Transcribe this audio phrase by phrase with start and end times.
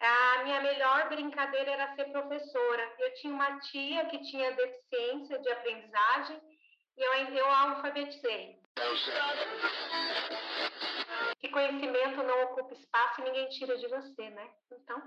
[0.00, 2.94] A minha melhor brincadeira era ser professora.
[2.98, 6.40] Eu tinha uma tia que tinha deficiência de aprendizagem
[6.96, 8.58] e eu, eu alfabetizei.
[11.40, 14.50] Que conhecimento não ocupa espaço e ninguém tira de você, né?
[14.72, 15.02] Então.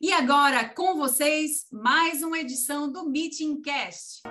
[0.00, 4.22] E agora, com vocês, mais uma edição do Meeting Cast.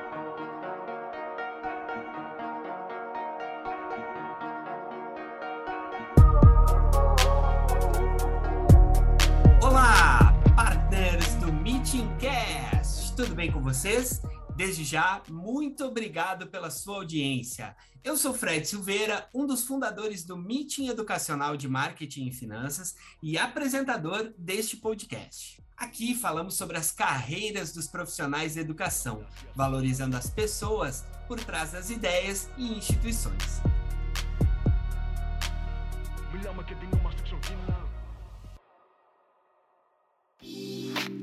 [13.20, 14.22] Tudo bem com vocês?
[14.56, 17.76] Desde já, muito obrigado pela sua audiência.
[18.02, 23.38] Eu sou Fred Silveira, um dos fundadores do Meeting Educacional de Marketing e Finanças e
[23.38, 25.62] apresentador deste podcast.
[25.76, 31.90] Aqui falamos sobre as carreiras dos profissionais da educação, valorizando as pessoas por trás das
[31.90, 33.62] ideias e instituições.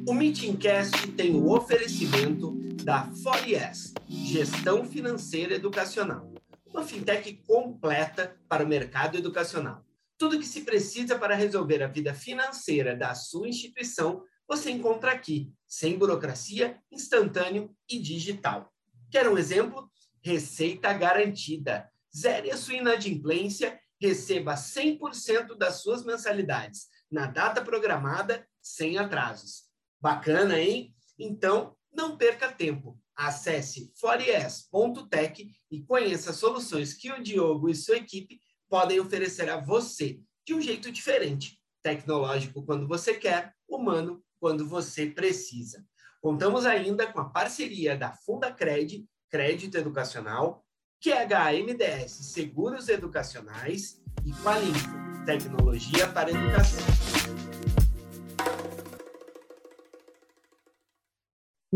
[0.06, 2.52] O Meetingcast tem o oferecimento
[2.84, 6.32] da 4S, Gestão Financeira Educacional,
[6.66, 9.84] uma fintech completa para o mercado educacional.
[10.16, 15.52] Tudo que se precisa para resolver a vida financeira da sua instituição, você encontra aqui,
[15.66, 18.72] sem burocracia, instantâneo e digital.
[19.10, 19.90] Quer um exemplo?
[20.22, 21.90] Receita garantida.
[22.16, 29.65] Zere a sua inadimplência, receba 100% das suas mensalidades na data programada, sem atrasos.
[30.06, 30.94] Bacana, hein?
[31.18, 32.96] Então, não perca tempo.
[33.16, 39.56] Acesse fores.tech e conheça as soluções que o Diogo e sua equipe podem oferecer a
[39.56, 41.58] você de um jeito diferente.
[41.82, 45.84] Tecnológico quando você quer, humano quando você precisa.
[46.22, 50.64] Contamos ainda com a parceria da Fundacred, Crédito Educacional,
[51.02, 54.88] QHMDS Seguros Educacionais e Qualinfo,
[55.26, 57.05] Tecnologia para Educação.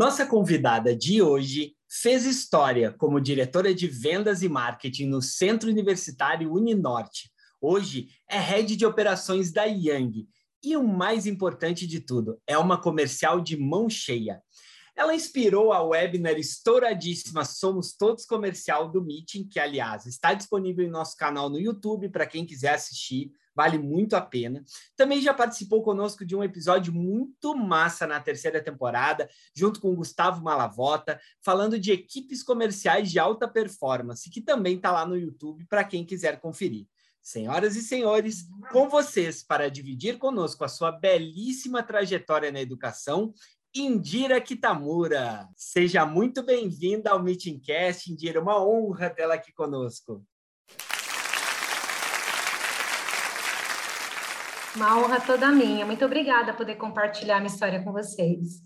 [0.00, 6.50] Nossa convidada de hoje fez história como diretora de vendas e marketing no Centro Universitário
[6.50, 7.31] Uninorte.
[7.61, 10.27] Hoje é head de operações da Yang.
[10.65, 14.43] E o mais importante de tudo, é uma comercial de mão cheia.
[14.97, 20.91] Ela inspirou a webinar estouradíssima Somos Todos Comercial do Meeting, que, aliás, está disponível em
[20.91, 24.65] nosso canal no YouTube para quem quiser assistir vale muito a pena.
[24.97, 29.97] Também já participou conosco de um episódio muito massa na terceira temporada, junto com o
[29.97, 35.66] Gustavo Malavota, falando de equipes comerciais de alta performance, que também está lá no YouTube
[35.66, 36.87] para quem quiser conferir.
[37.21, 43.34] Senhoras e senhores, com vocês para dividir conosco a sua belíssima trajetória na educação,
[43.75, 45.47] Indira Kitamura.
[45.54, 50.25] Seja muito bem-vinda ao Meeting Cast, Indira, uma honra tê-la aqui conosco.
[54.75, 55.85] Uma honra toda minha.
[55.85, 58.63] Muito obrigada por poder compartilhar minha história com vocês.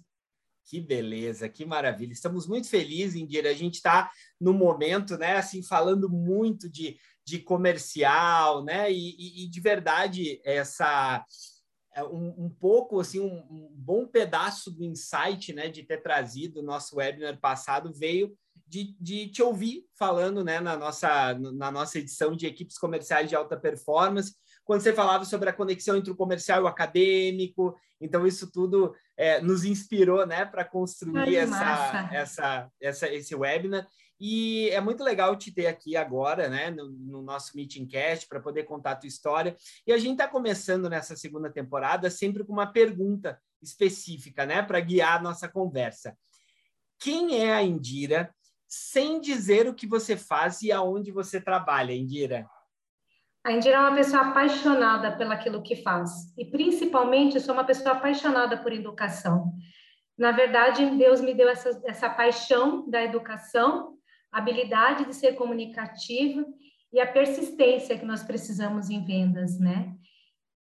[0.66, 2.12] Que beleza, que maravilha.
[2.12, 3.50] Estamos muito felizes, Indira.
[3.50, 4.10] A gente está
[4.40, 10.40] no momento, né, assim, falando muito de, de comercial, né, e, e, e de verdade,
[10.44, 11.24] essa
[11.94, 16.60] é, um, um pouco, assim, um, um, bom pedaço do insight, né, de ter trazido
[16.60, 18.36] o nosso webinar passado veio
[18.66, 23.36] de, de te ouvir falando, né, na nossa, na nossa edição de equipes comerciais de
[23.36, 27.76] alta performance, quando você falava sobre a conexão entre o comercial e o acadêmico.
[28.00, 33.86] Então, isso tudo é, nos inspirou né, para construir Ai, essa, essa, essa, esse webinar.
[34.18, 38.40] E é muito legal te ter aqui agora, né, no, no nosso Meeting Cast, para
[38.40, 39.56] poder contar a tua história.
[39.86, 44.80] E a gente está começando nessa segunda temporada sempre com uma pergunta específica, né, para
[44.80, 46.16] guiar a nossa conversa.
[46.98, 48.34] Quem é a Indira,
[48.66, 52.48] sem dizer o que você faz e aonde você trabalha, Indira?
[53.44, 56.34] A Indira é uma pessoa apaixonada pelaquilo que faz.
[56.36, 59.52] E, principalmente, sou uma pessoa apaixonada por educação.
[60.16, 63.98] Na verdade, Deus me deu essa, essa paixão da educação,
[64.32, 66.42] habilidade de ser comunicativa
[66.90, 69.92] e a persistência que nós precisamos em vendas, né?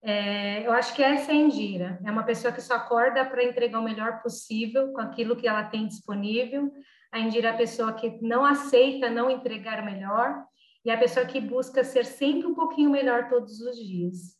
[0.02, 1.99] É, eu acho que essa é a Indira.
[2.05, 5.64] É uma pessoa que só acorda para entregar o melhor possível com aquilo que ela
[5.64, 6.73] tem disponível.
[7.11, 10.44] A Indira é a pessoa que não aceita não entregar o melhor
[10.85, 14.38] e a pessoa que busca ser sempre um pouquinho melhor todos os dias.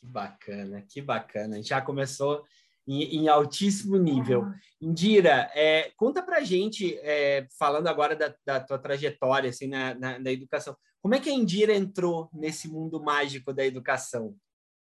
[0.00, 1.62] Que bacana, que bacana.
[1.62, 2.44] Já começou
[2.86, 4.42] em, em altíssimo nível.
[4.42, 4.54] Ah.
[4.80, 10.18] Indira, é, conta pra gente, é, falando agora da, da, tua trajetória assim, na, na,
[10.18, 14.36] na educação, como é que a Indira entrou nesse mundo mágico da educação?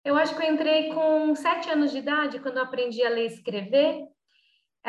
[0.04, 3.24] Eu acho que eu entrei com sete anos de idade, quando eu aprendi a ler
[3.24, 4.06] e escrever,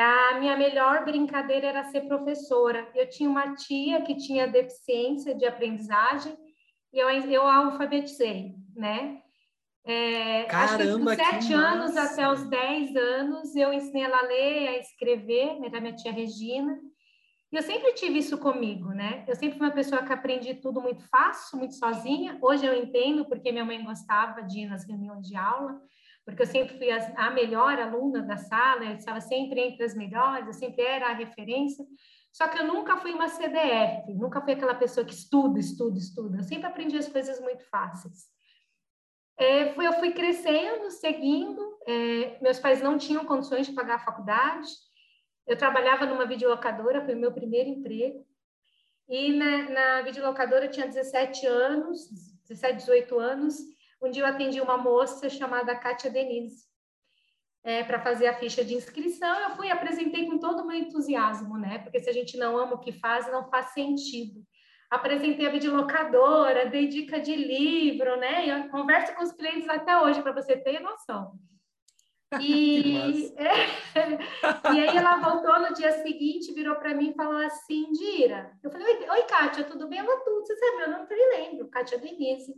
[0.04, 2.88] a minha melhor brincadeira era ser professora.
[2.94, 6.36] Eu tinha uma tia que tinha deficiência de aprendizagem
[6.96, 9.20] eu, eu alfabetizei, né?
[9.84, 14.22] É, Caramba, acho que dos sete anos até os dez anos, eu ensinei ela a
[14.22, 16.76] ler, a escrever, era minha tia Regina.
[17.52, 19.24] E eu sempre tive isso comigo, né?
[19.28, 22.36] Eu sempre fui uma pessoa que aprendi tudo muito fácil, muito sozinha.
[22.42, 25.80] Hoje eu entendo porque minha mãe gostava de ir nas reuniões de aula,
[26.26, 29.94] porque eu sempre fui a, a melhor aluna da sala, eu estava sempre entre as
[29.94, 31.86] melhores, eu sempre era a referência.
[32.32, 36.38] Só que eu nunca fui uma CDF, nunca fui aquela pessoa que estuda, estuda, estuda.
[36.38, 38.26] Eu sempre aprendi as coisas muito fáceis.
[39.38, 41.78] É, eu fui crescendo, seguindo.
[41.86, 44.68] É, meus pais não tinham condições de pagar a faculdade.
[45.46, 48.26] Eu trabalhava numa videolocadora, foi o meu primeiro emprego.
[49.08, 52.08] E na, na videolocadora eu tinha 17 anos,
[52.48, 53.75] 17, 18 anos.
[54.02, 56.66] Um dia eu atendi uma moça chamada Kátia Denise
[57.66, 59.40] é, para fazer a ficha de inscrição.
[59.40, 61.78] Eu fui apresentei com todo o meu entusiasmo, né?
[61.78, 64.40] Porque se a gente não ama o que faz, não faz sentido.
[64.88, 68.46] Apresentei a videolocadora, dei dica de livro, né?
[68.46, 71.32] Eu converso com os clientes até hoje para você ter noção.
[72.40, 73.32] E,
[74.74, 78.50] e aí ela voltou no dia seguinte, virou para mim e falou assim, Dira.
[78.62, 80.00] Eu falei, oi, Kátia, tudo bem?
[80.00, 80.44] Ela tudo.
[80.44, 81.02] Você sabe meu nome?
[81.04, 82.52] Eu falei, lembro, Kátia Denise.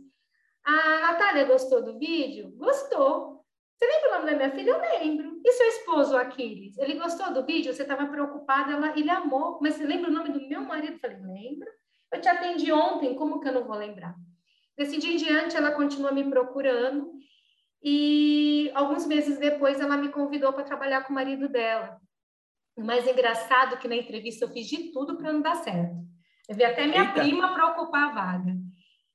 [0.65, 2.51] A Natália gostou do vídeo?
[2.57, 3.43] Gostou.
[3.75, 4.71] Você lembra o nome da minha filha?
[4.71, 5.41] Eu lembro.
[5.43, 6.77] E seu esposo, Aquiles?
[6.77, 7.73] Ele gostou do vídeo?
[7.73, 8.73] Você estava preocupada?
[8.73, 9.57] Ela, ele amou.
[9.61, 10.93] Mas você lembra o nome do meu marido?
[10.93, 11.69] Eu falei, lembro.
[12.11, 14.15] Eu te atendi ontem, como que eu não vou lembrar?
[14.77, 17.11] Desse dia em diante, ela continua me procurando.
[17.81, 21.99] E alguns meses depois, ela me convidou para trabalhar com o marido dela.
[22.75, 25.95] O mais engraçado é que na entrevista eu fiz de tudo para não dar certo.
[26.47, 27.13] Eu vi até minha Eita.
[27.13, 28.57] prima para ocupar a vaga.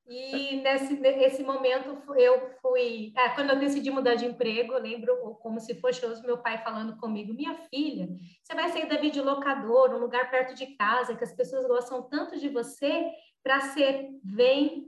[0.06, 3.12] E nesse, nesse momento eu fui.
[3.16, 6.62] É, quando eu decidi mudar de emprego, eu lembro como se fosse hoje meu pai
[6.62, 8.08] falando comigo: Minha filha,
[8.42, 12.38] você vai sair da videolocadora, um lugar perto de casa, que as pessoas gostam tanto
[12.38, 13.10] de você,
[13.42, 14.84] para ser vendedora.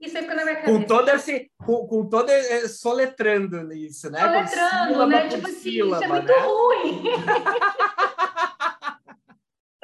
[0.00, 0.78] Isso aí ficou na minha cabeça.
[0.78, 1.50] Com todo esse.
[1.64, 4.20] Com, com todo esse, soletrando isso, né?
[4.20, 5.28] Soletrando, né?
[5.28, 6.38] Tipo assim, isso é muito né?
[6.40, 7.02] ruim.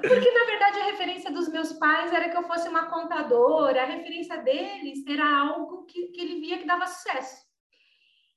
[0.09, 3.87] Porque, na verdade, a referência dos meus pais era que eu fosse uma contadora, a
[3.87, 7.45] referência deles era algo que, que ele via que dava sucesso.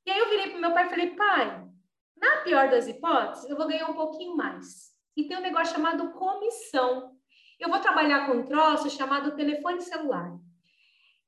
[0.05, 1.67] E aí eu virei para meu pai e falei, pai,
[2.15, 4.95] na pior das hipóteses, eu vou ganhar um pouquinho mais.
[5.15, 7.15] E tem um negócio chamado comissão.
[7.59, 10.31] Eu vou trabalhar com um troço chamado telefone celular.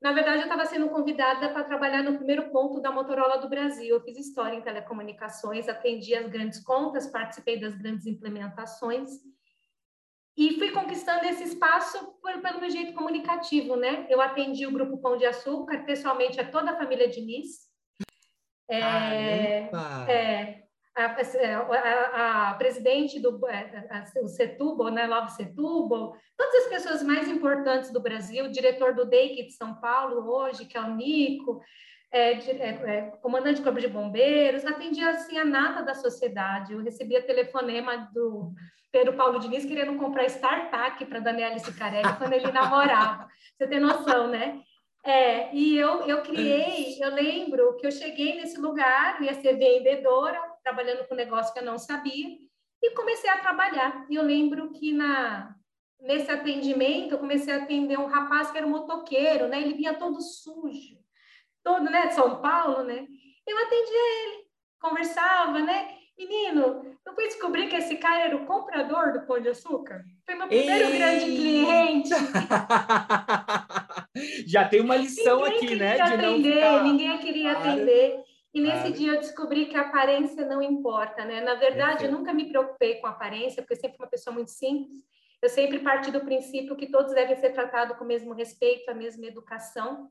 [0.02, 3.96] Na verdade, eu estava sendo convidada para trabalhar no primeiro ponto da Motorola do Brasil.
[3.96, 9.10] Eu fiz história em telecomunicações, atendi as grandes contas, participei das grandes implementações.
[10.40, 14.08] E fui conquistando esse espaço por, pelo meu jeito comunicativo, né?
[14.10, 17.68] Eu atendi o Grupo Pão de Açúcar, pessoalmente, a toda a família Diniz.
[18.70, 19.70] É,
[20.08, 20.64] é,
[20.96, 27.04] a, a, a, presidente do é, a, o Setúbal, né, Love Setúbal, todas as pessoas
[27.04, 30.96] mais importantes do Brasil, o diretor do DEIC de São Paulo hoje, que é o
[30.96, 31.62] Nico,
[32.12, 36.74] é, é, é, comandante de corpo de bombeiros, atendia assim a nata da sociedade.
[36.74, 38.52] Eu recebia telefonema do
[38.92, 43.28] Pedro Paulo Diniz querendo comprar startup para Daniela Sicarelli quando ele namorava.
[43.56, 44.62] Você tem noção, né?
[45.06, 50.40] É, e eu, eu criei, eu lembro que eu cheguei nesse lugar, ia ser vendedora,
[50.64, 52.38] trabalhando com negócio que eu não sabia,
[52.82, 54.06] e comecei a trabalhar.
[54.10, 55.56] E eu lembro que na,
[56.02, 59.62] nesse atendimento, eu comecei a atender um rapaz que era um motoqueiro, né?
[59.62, 60.99] Ele vinha todo sujo,
[61.70, 63.06] todo, né, de São Paulo, né?
[63.46, 64.48] Eu atendia ele,
[64.80, 65.90] conversava, né?
[66.18, 70.04] Menino, eu fui descobrir que esse cara era o comprador do Pão de Açúcar.
[70.26, 72.10] Foi meu primeiro grande cliente.
[74.46, 75.96] Já tem uma lição ninguém aqui, né?
[75.96, 76.84] De atender, ficar...
[76.84, 77.70] Ninguém queria claro.
[77.70, 78.20] atender.
[78.54, 78.94] E nesse claro.
[78.94, 81.40] dia eu descobri que a aparência não importa, né?
[81.42, 84.34] Na verdade, eu nunca me preocupei com a aparência, porque eu sempre fui uma pessoa
[84.34, 85.02] muito simples.
[85.42, 88.94] Eu sempre parti do princípio que todos devem ser tratados com o mesmo respeito, a
[88.94, 90.10] mesma educação.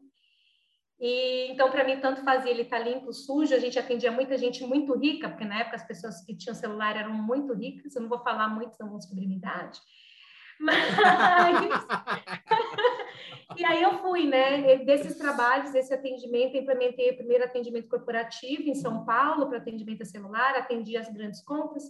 [1.00, 3.54] E então, para mim, tanto fazia ele estar tá limpo, sujo.
[3.54, 6.96] A gente atendia muita gente muito rica, porque na época as pessoas que tinham celular
[6.96, 7.94] eram muito ricas.
[7.94, 9.80] Eu não vou falar muito, senão vão descobrir minha idade.
[10.58, 10.76] Mas...
[13.56, 14.78] e aí eu fui, né?
[14.78, 20.06] Desses trabalhos, desse atendimento, implementei o primeiro atendimento corporativo em São Paulo para atendimento a
[20.06, 21.84] celular, atendi as grandes contas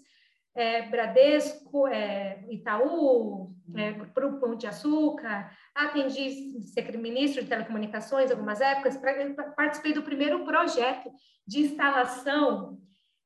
[0.59, 8.61] é, Bradesco, é, Itaú, é, Grupo Pão de Açúcar, atendi ser ministro de telecomunicações algumas
[8.61, 9.15] épocas, pra,
[9.57, 11.11] participei do primeiro projeto
[11.47, 12.77] de instalação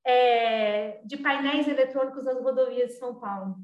[0.06, 3.56] é, de painéis eletrônicos nas rodovias de São Paulo.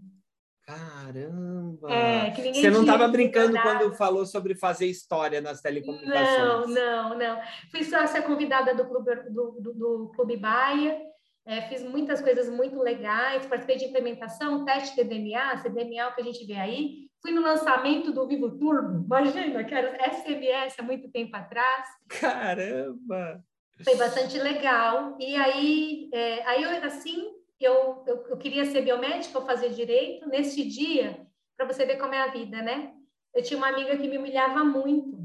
[0.62, 1.92] Caramba!
[1.92, 6.68] É, Você não estava brincando quando falou sobre fazer história nas telecomunicações?
[6.68, 7.40] Não, não, não.
[7.70, 11.08] Fui sócia convidada do Clube, do, do, do Clube Baia,
[11.49, 16.21] é, fiz muitas coisas muito legais, participei de implementação, teste de DMA, CDMA, o que
[16.21, 20.83] a gente vê aí, fui no lançamento do Vivo Turbo, imagina, que era SMS há
[20.83, 21.88] muito tempo atrás.
[22.21, 23.43] Caramba!
[23.83, 25.17] Foi bastante legal.
[25.19, 30.28] E aí, é, aí eu, assim, eu, eu, eu, queria ser biomédica ou fazer direito.
[30.28, 31.26] Nesse dia,
[31.57, 32.93] para você ver como é a vida, né?
[33.35, 35.17] Eu tinha uma amiga que me humilhava muito.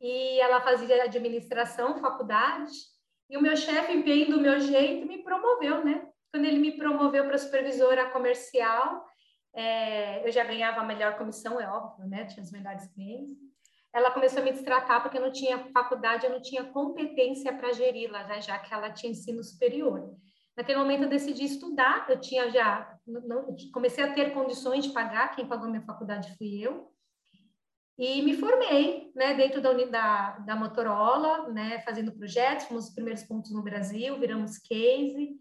[0.00, 2.72] E ela fazia administração, faculdade.
[3.28, 6.08] E o meu chefe, bem do meu jeito, me promoveu, né?
[6.32, 9.04] Quando ele me promoveu para supervisora comercial,
[9.54, 12.26] é, eu já ganhava a melhor comissão, é óbvio, né?
[12.26, 13.34] Tinha os melhores clientes.
[13.92, 17.72] Ela começou a me destratar porque eu não tinha faculdade, eu não tinha competência para
[17.72, 18.42] geri-la, né?
[18.42, 20.14] já que ela tinha ensino superior.
[20.54, 25.34] Naquele momento eu decidi estudar, eu tinha já, não, comecei a ter condições de pagar,
[25.34, 26.90] quem pagou minha faculdade fui eu,
[27.98, 33.22] e me formei, né, dentro da, da, da Motorola, né, fazendo projetos, fomos os primeiros
[33.22, 35.36] pontos no Brasil, viramos case,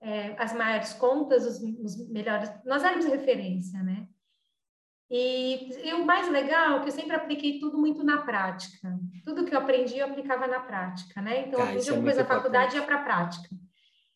[0.00, 4.06] é, as maiores contas, os, os, melhores, nós éramos referência, né?
[5.10, 8.96] E, e, o mais legal é que eu sempre apliquei tudo muito na prática.
[9.24, 11.48] Tudo que eu aprendi, eu aplicava na prática, né?
[11.48, 13.48] Então, eu aprendi é alguma coisa na faculdade e ia para a prática.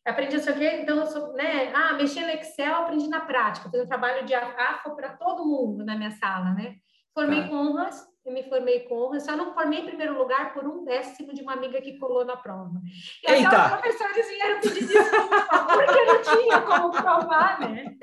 [0.07, 1.73] Eu aprendi isso aqui, então, eu sou, né?
[1.75, 3.69] Ah, mexer no Excel, aprendi na prática.
[3.69, 6.77] Fiz um trabalho de AFO para todo mundo na minha sala, né?
[7.15, 7.49] Formei tá.
[7.49, 10.85] com honras, eu me formei com honras, só não formei em primeiro lugar por um
[10.85, 12.81] décimo de uma amiga que colou na prova.
[13.27, 13.49] E Eita.
[13.49, 17.97] até os professores vieram pedir desculpa, porque não tinha como provar, né?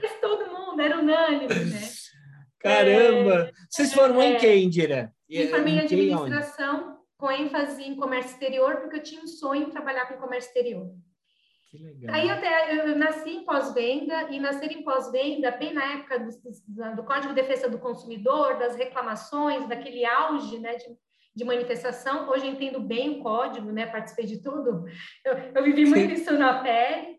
[0.00, 1.80] Mas todo mundo, era unânime, né?
[2.58, 3.34] Caramba!
[3.34, 5.12] É, Vocês formou é, em quem, Indira?
[5.28, 9.72] Me formei em administração, com ênfase em comércio exterior, porque eu tinha um sonho de
[9.72, 10.86] trabalhar com comércio exterior.
[12.10, 16.96] Aí eu, te, eu, nasci em pós-venda e nascer em pós-venda bem na época do,
[16.96, 20.84] do, Código de Defesa do Consumidor, das reclamações, daquele auge né, de,
[21.34, 22.28] de manifestação.
[22.28, 24.84] Hoje eu entendo bem o código, né, participei de tudo.
[25.24, 26.22] Eu, eu vivi muito Sim.
[26.22, 27.16] isso na pele.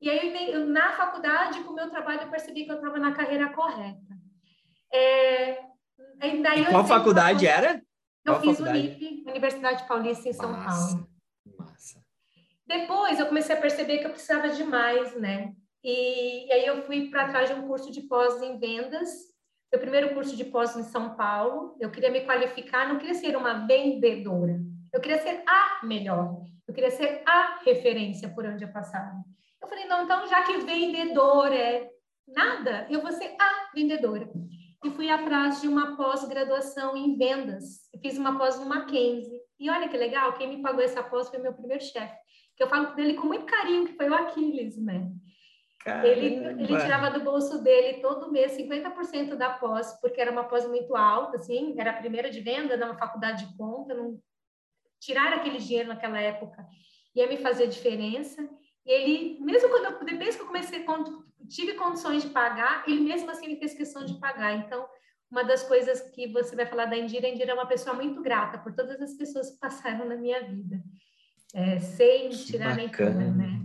[0.00, 3.12] E aí, eu, na faculdade, com o meu trabalho, eu percebi que eu estava na
[3.12, 4.16] carreira correta.
[4.90, 5.60] É,
[6.42, 7.82] daí qual faculdade era?
[8.24, 11.15] Eu qual fiz o UNIP, Universidade Paulista, em São Paulo.
[12.66, 15.54] Depois eu comecei a perceber que eu precisava de mais, né?
[15.84, 19.08] E, e aí eu fui para trás de um curso de pós em vendas.
[19.72, 21.76] Meu primeiro curso de pós em São Paulo.
[21.78, 24.60] Eu queria me qualificar, não queria ser uma vendedora.
[24.92, 26.42] Eu queria ser a melhor.
[26.66, 29.14] Eu queria ser a referência por onde eu passava.
[29.62, 31.88] Eu falei, não, então já que vendedor é
[32.26, 34.28] nada, eu vou ser a vendedora.
[34.84, 37.88] E fui atrás de uma pós-graduação em vendas.
[37.94, 39.40] Eu fiz uma pós no Mackenzie.
[39.58, 42.25] E olha que legal, quem me pagou essa pós foi meu primeiro chefe
[42.56, 45.10] que eu falo dele com muito carinho, que foi o Aquiles, né?
[46.02, 50.66] Ele, ele tirava do bolso dele todo mês 50% da pós, porque era uma pós
[50.66, 54.18] muito alta, assim, era a primeira de venda numa faculdade de conta, não
[54.98, 56.66] tirar aquele dinheiro naquela época
[57.14, 58.42] ia me fazer diferença.
[58.84, 63.00] E ele, mesmo quando eu, depois que eu comecei, quando tive condições de pagar, ele
[63.00, 64.54] mesmo assim me fez questão de pagar.
[64.54, 64.86] Então,
[65.30, 68.20] uma das coisas que você vai falar da Indira, a Indira é uma pessoa muito
[68.22, 70.82] grata por todas as pessoas que passaram na minha vida
[71.56, 73.62] é, sem tirar nem pôr, né?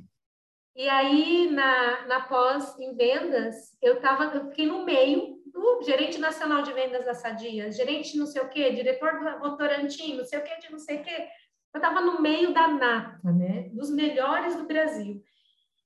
[0.74, 6.18] E aí, na, na pós em vendas, eu, tava, eu fiquei no meio do gerente
[6.18, 10.40] nacional de vendas da Sadia, gerente não sei o quê, diretor do Votorantim, não sei
[10.40, 11.28] o quê, de não sei o quê.
[11.74, 13.70] Eu estava no meio da nata, né?
[13.74, 15.22] Dos melhores do Brasil.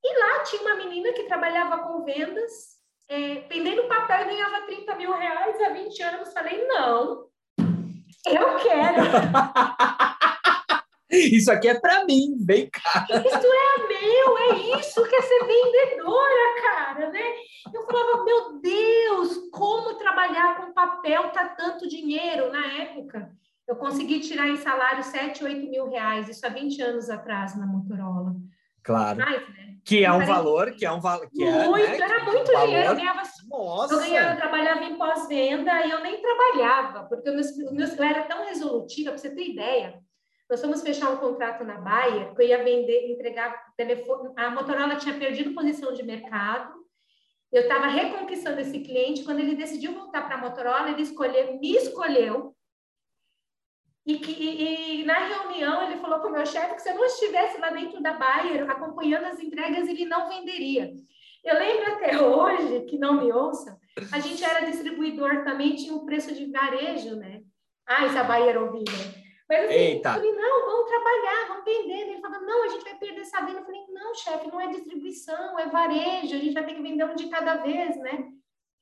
[0.04, 2.76] E lá tinha uma menina que trabalhava com vendas,
[3.10, 6.34] é, vendendo papel e ganhava 30 mil reais há 20 anos.
[6.34, 7.28] Falei, não,
[8.28, 9.02] eu quero.
[11.12, 13.06] Isso aqui é para mim, vem cá.
[13.10, 17.34] Isso é meu, é isso que é ser vendedora, cara, né?
[17.74, 23.32] Eu falava, meu Deus, como trabalhar com papel tá tanto dinheiro na época?
[23.68, 27.66] Eu consegui tirar em salário 7, 8 mil reais, isso há 20 anos atrás na
[27.66, 28.36] Motorola.
[28.84, 29.20] Claro.
[29.20, 29.76] Mais, né?
[29.84, 31.30] Que é um valor, que é um valor.
[31.32, 32.06] Que muito, é, né?
[32.06, 32.90] era muito um dinheiro.
[32.90, 33.22] Eu ganhava.
[33.48, 33.94] Nossa.
[33.94, 38.46] Eu, ganhava, eu trabalhava em pós-venda e eu nem trabalhava, porque eu, eu era tão
[38.46, 40.00] resolutiva, para você ter ideia.
[40.50, 44.32] Nós fomos fechar um contrato na Baia, que eu ia vender, entregar telefone.
[44.36, 46.74] A Motorola tinha perdido posição de mercado.
[47.52, 49.24] Eu estava reconquistando esse cliente.
[49.24, 52.56] Quando ele decidiu voltar para a Motorola, ele escolheu, me escolheu.
[54.06, 56.96] E, que, e, e, na reunião ele falou para o meu chefe que se eu
[56.96, 60.94] não estivesse lá dentro da Bayer acompanhando as entregas, ele não venderia.
[61.44, 63.80] Eu lembro até hoje, que não me ouça,
[64.12, 67.42] a gente era distribuidor também, tinha um preço de varejo, né?
[67.88, 68.84] Ah, essa Bayer ouvia.
[69.48, 70.10] Mas assim, Eita.
[70.10, 72.10] eu falei, não, vamos trabalhar, vamos vender.
[72.10, 73.60] Ele falou, não, a gente vai perder essa venda.
[73.60, 77.06] Eu falei, não, chefe, não é distribuição, é varejo, a gente vai ter que vender
[77.06, 78.28] um de cada vez, né?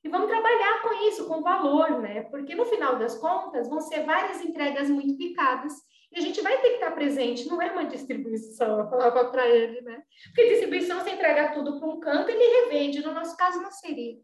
[0.02, 2.22] E vamos trabalhar com isso, com valor, né?
[2.24, 5.72] Porque no final das contas vão ser várias entregas muito picadas
[6.12, 9.48] e a gente vai ter que estar presente, não é uma distribuição, eu falava para
[9.48, 10.02] ele, né?
[10.26, 14.16] Porque distribuição, você entrega tudo para um canto, ele revende, no nosso caso não seria.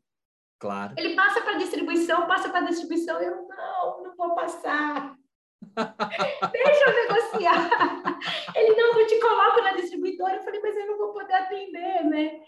[0.61, 0.95] Claro.
[0.97, 3.19] Ele passa para distribuição, passa para distribuição.
[3.19, 5.17] Eu, não, não vou passar.
[6.53, 7.71] Deixa eu negociar.
[8.55, 10.37] Ele, não, eu te coloco na distribuidora.
[10.37, 12.41] Eu falei, mas eu não vou poder atender, né?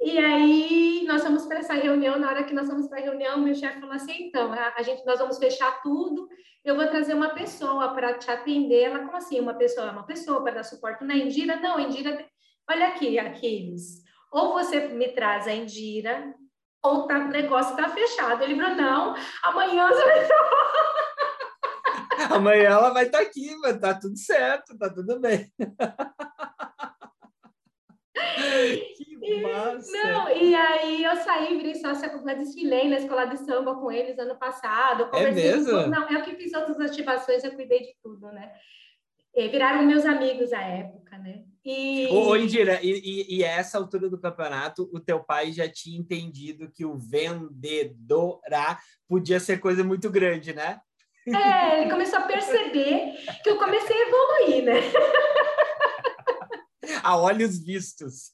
[0.00, 3.38] E aí nós fomos para essa reunião, na hora que nós fomos para a reunião,
[3.38, 6.28] meu chefe falou assim, então, a, gente, nós vamos fechar tudo,
[6.64, 8.82] eu vou trazer uma pessoa para te atender.
[8.82, 9.92] Ela, como assim, uma pessoa?
[9.92, 11.56] Uma pessoa para dar suporte na Indira?
[11.56, 12.26] Não, Indira,
[12.68, 16.34] olha aqui, Aquiles, ou você me traz a Indira,
[16.82, 18.42] ou tá, o negócio está fechado.
[18.42, 20.28] Ele falou, não, amanhã você vai
[22.30, 25.52] Amanhã ela vai estar tá aqui, mas tá tudo certo, tá tudo bem.
[29.20, 29.92] que massa!
[29.92, 34.36] Não, e aí eu saí, virei sócia, desfilei na escola de samba com eles ano
[34.36, 35.08] passado.
[35.14, 35.70] É mesmo?
[35.70, 38.52] Com, não, eu que fiz outras ativações, eu cuidei de tudo, né?
[39.34, 41.42] E viraram meus amigos à época, né?
[41.64, 42.06] E...
[42.08, 46.70] Ô, Indira, e, e, e, essa altura do campeonato, o teu pai já tinha entendido
[46.70, 48.78] que o vendedora
[49.08, 50.78] podia ser coisa muito grande, né?
[51.26, 54.74] É, ele começou a perceber que eu comecei a evoluir, né?
[57.02, 58.30] a olhos vistos.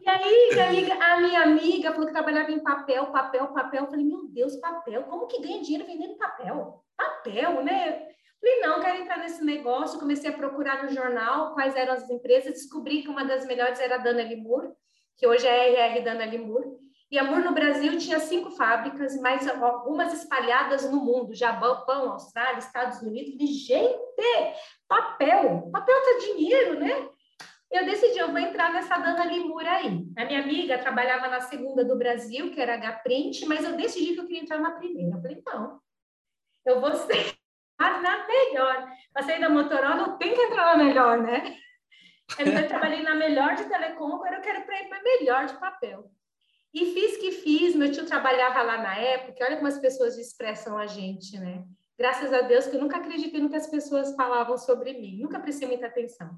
[0.00, 3.82] E aí, minha amiga, a minha amiga falou que trabalhava em papel, papel, papel.
[3.82, 5.04] Eu falei, meu Deus, papel?
[5.04, 6.84] Como que ganha dinheiro vendendo papel?
[6.96, 8.08] Papel, né?
[8.40, 9.98] Falei, não, quero entrar nesse negócio.
[9.98, 12.52] Comecei a procurar no jornal quais eram as empresas.
[12.52, 14.72] Descobri que uma das melhores era a Dana Limur,
[15.16, 16.83] que hoje é a RR Dana Limur.
[17.14, 23.00] E Amor no Brasil tinha cinco fábricas, mais algumas espalhadas no mundo, Japão, Austrália, Estados
[23.02, 23.34] Unidos.
[23.34, 24.52] Falei, gente,
[24.88, 27.08] papel, papel tá dinheiro, né?
[27.70, 30.04] eu decidi, eu vou entrar nessa Dana Limura aí.
[30.18, 34.20] A minha amiga trabalhava na segunda do Brasil, que era H-Print, mas eu decidi que
[34.20, 35.16] eu queria entrar na primeira.
[35.16, 35.80] Eu falei, não,
[36.66, 37.32] eu vou ser
[37.78, 38.88] na melhor.
[39.12, 41.58] Passei da Motorola, eu tenho que entrar na melhor, né?
[42.40, 46.10] Eu trabalhei na melhor de telecom, agora eu quero ir para a melhor de papel.
[46.74, 50.76] E fiz que fiz, meu tio trabalhava lá na época, olha como as pessoas expressam
[50.76, 51.64] a gente, né?
[51.96, 55.38] Graças a Deus que eu nunca acreditei no que as pessoas falavam sobre mim, nunca
[55.38, 56.36] prestei muita atenção.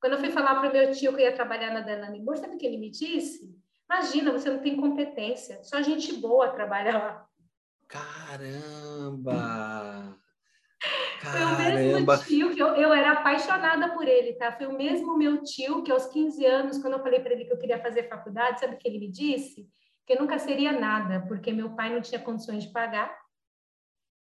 [0.00, 2.38] Quando eu fui falar para o meu tio que eu ia trabalhar na Danone Moore,
[2.38, 3.54] sabe o que ele me disse?
[3.84, 7.28] Imagina, você não tem competência, só gente boa trabalha lá.
[7.86, 9.34] Caramba!
[11.24, 14.52] Foi o mesmo tio que eu, eu era apaixonada por ele, tá?
[14.52, 17.52] Foi o mesmo meu tio que aos 15 anos, quando eu falei para ele que
[17.52, 19.68] eu queria fazer faculdade, sabe o que ele me disse?
[20.06, 23.14] Que eu nunca seria nada, porque meu pai não tinha condições de pagar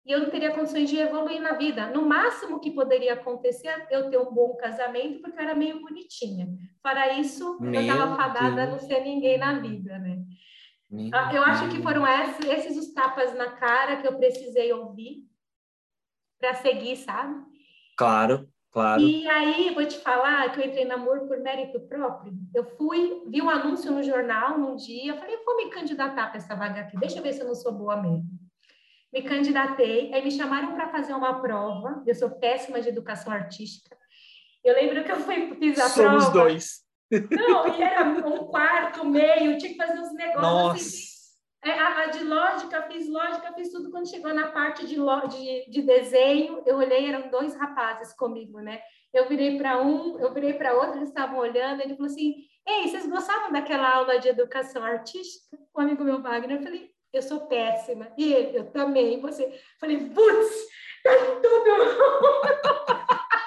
[0.05, 1.89] e eu não teria condições de evoluir na vida.
[1.89, 5.81] No máximo que poderia acontecer é eu ter um bom casamento, porque eu era meio
[5.81, 6.47] bonitinha.
[6.83, 10.23] Para isso, Meu eu estava fadada a não ser ninguém na vida, né?
[10.89, 14.71] Meu ah, eu acho que foram esses, esses os tapas na cara que eu precisei
[14.71, 15.23] ouvir
[16.39, 17.43] para seguir, sabe?
[17.97, 19.01] Claro, claro.
[19.01, 22.33] E aí, vou te falar que eu entrei na Amor por mérito próprio.
[22.53, 26.55] Eu fui, vi um anúncio no jornal num dia, falei, vou me candidatar para essa
[26.55, 28.45] vaga aqui, deixa eu ver se eu não sou boa mesmo
[29.15, 33.97] me candidatei, aí me chamaram para fazer uma prova, eu sou péssima de educação artística.
[34.61, 36.19] Eu lembro que eu fui, fiz a Somos prova.
[36.19, 36.85] Somos dois.
[37.31, 40.75] Não, e era um quarto, meio, tinha que fazer uns negócios Nossa.
[40.75, 41.14] assim.
[41.65, 43.89] É, a, a, de lógica, fiz lógica, fiz tudo.
[43.89, 48.80] Quando chegou na parte de, de, de desenho, eu olhei, eram dois rapazes comigo, né?
[49.12, 52.36] Eu virei para um, eu virei para outro, eles estavam olhando, ele falou assim:
[52.67, 55.58] Ei, vocês gostavam daquela aula de educação artística?
[55.75, 58.12] Um amigo meu, Wagner, eu falei: eu sou péssima.
[58.17, 59.19] E ele, eu também.
[59.21, 60.67] Você, falei, putz,
[61.04, 61.65] tá tudo.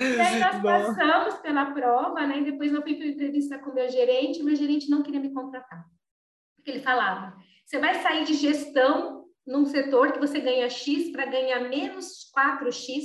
[0.00, 2.38] e aí nós passamos pela prova, né?
[2.38, 4.42] E depois eu fui para entrevista com meu gerente.
[4.42, 5.84] Meu gerente não queria me contratar.
[6.56, 11.26] Porque ele falava: você vai sair de gestão num setor que você ganha X para
[11.26, 13.02] ganhar menos 4X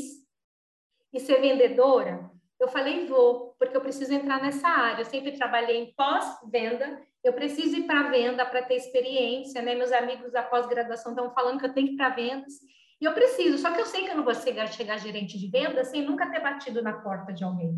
[1.13, 2.29] e ser vendedora?
[2.59, 5.01] Eu falei, vou, porque eu preciso entrar nessa área.
[5.01, 9.75] Eu sempre trabalhei em pós-venda eu preciso ir para venda para ter experiência, né?
[9.75, 12.53] Meus amigos da pós-graduação estão falando que eu tenho que ir para vendas.
[13.01, 15.47] E eu preciso, só que eu sei que eu não vou chegar, chegar gerente de
[15.47, 17.77] vendas sem nunca ter batido na porta de alguém.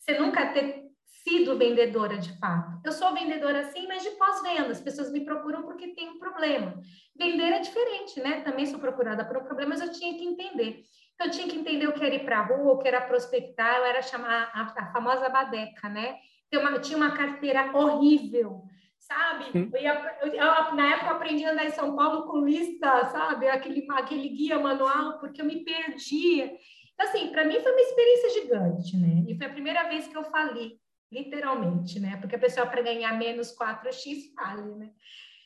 [0.00, 2.80] Sem nunca ter sido vendedora de fato.
[2.84, 4.70] Eu sou vendedora sim, mas de pós-venda.
[4.70, 6.80] As pessoas me procuram porque tem um problema.
[7.16, 8.40] Vender é diferente, né?
[8.40, 10.84] Também sou procurada por um problema, mas eu tinha que entender.
[11.14, 13.00] Então, eu tinha que entender o que era ir para a rua, o que era
[13.00, 16.16] prospectar, eu era chamar a, a famosa badeca, né?
[16.50, 18.62] Eu tinha uma carteira horrível
[19.06, 19.70] sabe?
[19.72, 23.04] Eu, ia, eu, eu, na época eu aprendi a andar em São Paulo com lista,
[23.06, 23.48] sabe?
[23.48, 26.52] Aquele, aquele guia manual, porque eu me perdia.
[26.94, 29.24] Então, assim, para mim foi uma experiência gigante, né?
[29.28, 30.78] E foi a primeira vez que eu falei,
[31.12, 32.16] literalmente, né?
[32.20, 34.90] Porque a pessoa para ganhar menos 4x fale, né?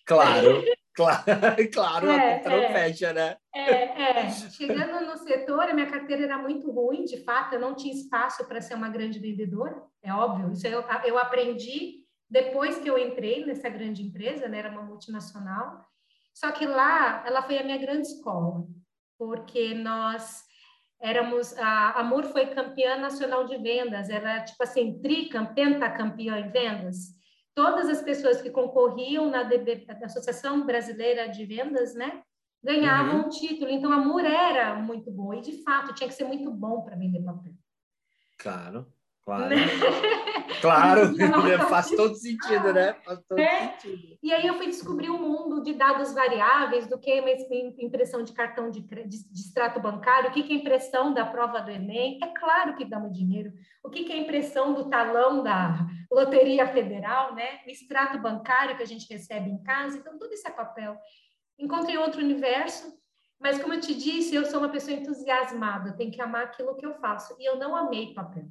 [0.07, 0.63] Claro,
[0.95, 1.25] claro,
[1.73, 3.37] claro, é, a conta é, fecha, né?
[3.55, 4.31] É, é.
[4.31, 8.47] Chegando no setor, a minha carteira era muito ruim, de fato, eu não tinha espaço
[8.47, 10.53] para ser uma grande vendedora, é óbvio.
[10.53, 15.85] Isso eu, eu aprendi depois que eu entrei nessa grande empresa, né, era uma multinacional.
[16.33, 18.67] Só que lá ela foi a minha grande escola,
[19.19, 20.45] porque nós
[21.01, 27.19] éramos a Amor foi campeã nacional de vendas, era tipo assim, tricampeã, pentacampeã em vendas.
[27.53, 32.23] Todas as pessoas que concorriam na, DB, na Associação Brasileira de Vendas, né,
[32.63, 33.27] ganhavam uhum.
[33.27, 33.69] um título.
[33.71, 36.97] Então a Amor era muito boa e de fato tinha que ser muito bom para
[36.97, 37.53] vender papel.
[38.39, 38.87] Claro.
[39.31, 39.55] Claro.
[40.61, 42.95] claro, faz todo sentido, né?
[43.05, 43.69] Faz todo é.
[43.69, 44.19] sentido.
[44.23, 47.31] E aí eu fui descobrir o um mundo de dados variáveis, do que é uma
[47.79, 51.71] impressão de cartão de, de, de extrato bancário, o que é impressão da prova do
[51.71, 52.19] Enem.
[52.23, 53.53] É claro que dá muito dinheiro.
[53.85, 57.61] O que é impressão do talão da Loteria Federal, né?
[57.67, 59.97] O extrato bancário que a gente recebe em casa.
[59.97, 60.97] Então, tudo isso é papel.
[61.59, 62.93] Encontrei outro universo,
[63.39, 66.85] mas como eu te disse, eu sou uma pessoa entusiasmada, tenho que amar aquilo que
[66.85, 67.37] eu faço.
[67.39, 68.45] E eu não amei papel.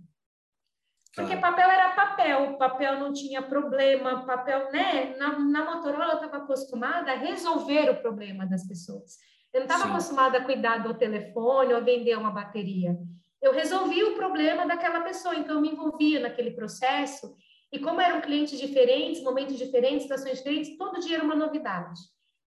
[1.15, 5.15] Porque papel era papel, papel não tinha problema, papel, né?
[5.17, 9.17] Na, na Motorola eu estava acostumada a resolver o problema das pessoas.
[9.51, 12.95] Eu não estava acostumada a cuidar do telefone ou vender uma bateria.
[13.41, 17.35] Eu resolvi o problema daquela pessoa, então eu me envolvia naquele processo.
[17.71, 21.99] E como eram clientes diferentes, momentos diferentes, situações diferentes, todo dia era uma novidade.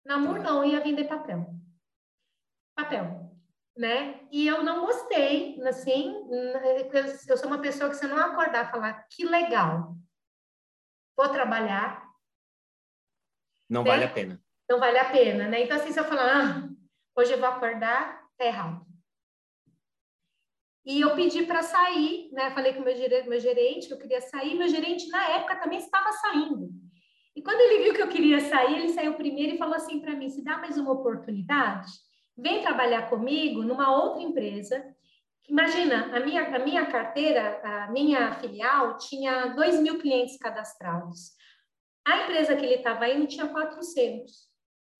[0.05, 1.47] Namor não, ia vender papel.
[2.77, 3.30] Papel
[3.77, 4.21] né?
[4.31, 6.15] E eu não gostei, assim,
[7.29, 9.95] eu sou uma pessoa que você não acordar e falar, que legal,
[11.17, 12.05] vou trabalhar.
[13.69, 13.91] Não né?
[13.91, 14.43] vale a pena.
[14.69, 15.63] Não vale a pena, né?
[15.63, 16.69] Então, assim, se eu falar, ah,
[17.17, 18.87] hoje eu vou acordar, tá errado.
[20.85, 22.51] E eu pedi para sair, né?
[22.53, 24.57] Falei com o meu gerente, meu gerente que eu queria sair.
[24.57, 26.71] Meu gerente, na época, também estava saindo.
[27.37, 30.17] E quando ele viu que eu queria sair, ele saiu primeiro e falou assim para
[30.17, 31.91] mim: se dá mais uma oportunidade?
[32.41, 34.85] Vem trabalhar comigo numa outra empresa.
[35.49, 41.33] Imagina, a minha, a minha carteira, a minha filial, tinha 2 mil clientes cadastrados.
[42.07, 44.49] A empresa que ele estava indo tinha 400.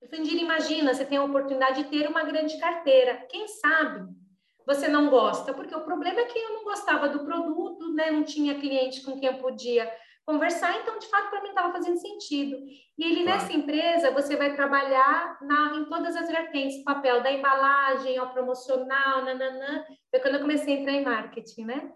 [0.03, 3.27] Eu falei, imagina, você tem a oportunidade de ter uma grande carteira.
[3.29, 4.09] Quem sabe
[4.67, 5.53] você não gosta?
[5.53, 8.11] Porque o problema é que eu não gostava do produto, né?
[8.11, 9.91] não tinha cliente com quem eu podia
[10.31, 12.57] conversar, então, de fato, para mim estava fazendo sentido.
[12.97, 13.41] E ele, claro.
[13.41, 19.25] nessa empresa, você vai trabalhar na, em todas as vertentes, papel da embalagem, ao promocional,
[19.25, 19.85] nananã.
[20.11, 21.93] Foi quando eu comecei a entrar em marketing, né?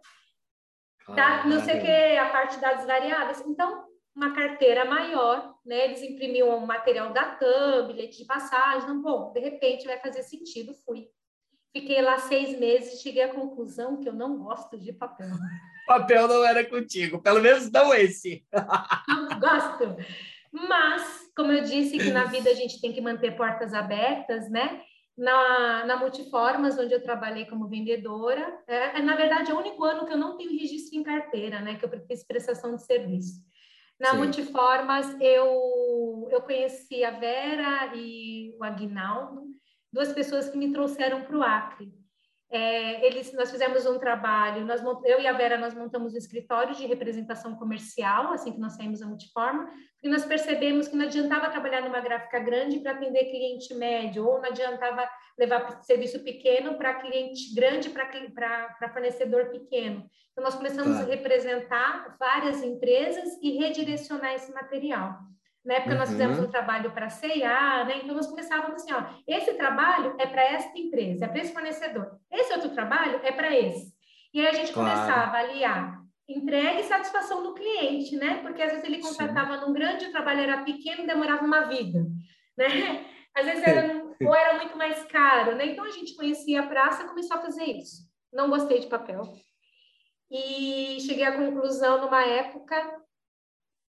[1.08, 3.40] Ah, não sei o que, a parte de dados variáveis.
[3.46, 3.84] Então,
[4.16, 5.84] uma carteira maior, né?
[5.84, 8.88] Eles imprimiam um material da TAM, bilhete de passagem.
[8.88, 11.06] Não, bom, de repente vai fazer sentido, fui.
[11.72, 15.28] Fiquei lá seis meses e cheguei à conclusão que eu não gosto de papel
[15.86, 18.44] papel não era contigo, pelo menos não esse.
[19.40, 19.96] Gosto.
[20.52, 24.80] Mas, como eu disse, que na vida a gente tem que manter portas abertas, né?
[25.16, 29.84] Na, na Multiformas, onde eu trabalhei como vendedora, é, é, na verdade, é o único
[29.84, 31.76] ano que eu não tenho registro em carteira, né?
[31.76, 33.42] Que eu fiz prestação de serviço.
[33.98, 34.18] Na Sim.
[34.18, 39.42] Multiformas, eu, eu conheci a Vera e o Aguinaldo,
[39.92, 41.92] duas pessoas que me trouxeram para o Acre.
[42.50, 46.74] É, eles, nós fizemos um trabalho, nós, eu e a Vera, nós montamos um escritório
[46.74, 49.68] de representação comercial, assim que nós saímos da Multiforma,
[50.02, 54.40] e nós percebemos que não adiantava trabalhar numa gráfica grande para atender cliente médio, ou
[54.40, 60.08] não adiantava levar serviço pequeno para cliente grande, para fornecedor pequeno.
[60.32, 65.18] Então, nós começamos a representar várias empresas e redirecionar esse material.
[65.64, 65.98] Na época, uhum.
[65.98, 68.00] nós fizemos um trabalho para a CIA, né?
[68.02, 72.18] Então, nós começávamos assim, ó, esse trabalho é para esta empresa, é para esse fornecedor.
[72.30, 73.94] Esse outro trabalho é para esse.
[74.34, 74.90] E aí, a gente claro.
[74.90, 78.40] começava a avaliar entrega e satisfação do cliente, né?
[78.42, 79.64] Porque, às vezes, ele contratava Sim.
[79.64, 82.04] num grande, o trabalho era pequeno, demorava uma vida,
[82.56, 83.06] né?
[83.34, 85.66] Às vezes, era, ou era muito mais caro, né?
[85.66, 88.02] Então, a gente conhecia a praça e começou a fazer isso.
[88.32, 89.22] Não gostei de papel.
[90.30, 93.03] E cheguei à conclusão, numa época,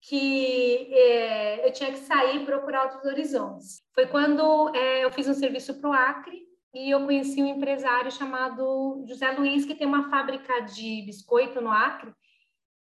[0.00, 3.82] que é, eu tinha que sair e procurar outros horizontes.
[3.94, 8.10] Foi quando é, eu fiz um serviço para o Acre e eu conheci um empresário
[8.10, 12.12] chamado José Luiz, que tem uma fábrica de biscoito no Acre,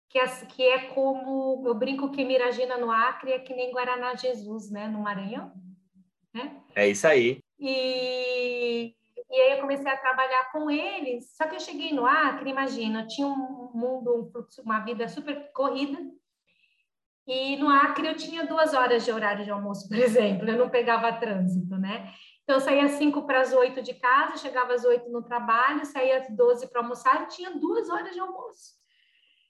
[0.10, 4.16] que é, que é como, eu brinco que Miragina no Acre é que nem Guaraná
[4.16, 5.52] Jesus, né, no Maranhão.
[6.34, 6.62] Né?
[6.76, 7.40] É isso aí.
[7.60, 8.96] E,
[9.30, 13.02] e aí eu comecei a trabalhar com eles, só que eu cheguei no Acre, imagina,
[13.02, 14.32] eu tinha um mundo,
[14.64, 15.98] uma vida super corrida,
[17.30, 20.68] e no Acre eu tinha duas horas de horário de almoço, por exemplo, eu não
[20.68, 22.12] pegava trânsito, né?
[22.44, 25.86] Então, eu saía às 5 para as 8 de casa, chegava às 8 no trabalho,
[25.86, 28.74] saía às 12 para almoçar, tinha duas horas de almoço.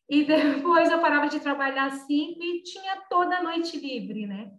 [0.10, 4.52] E depois eu parava de trabalhar às 5 e tinha toda a noite livre, né?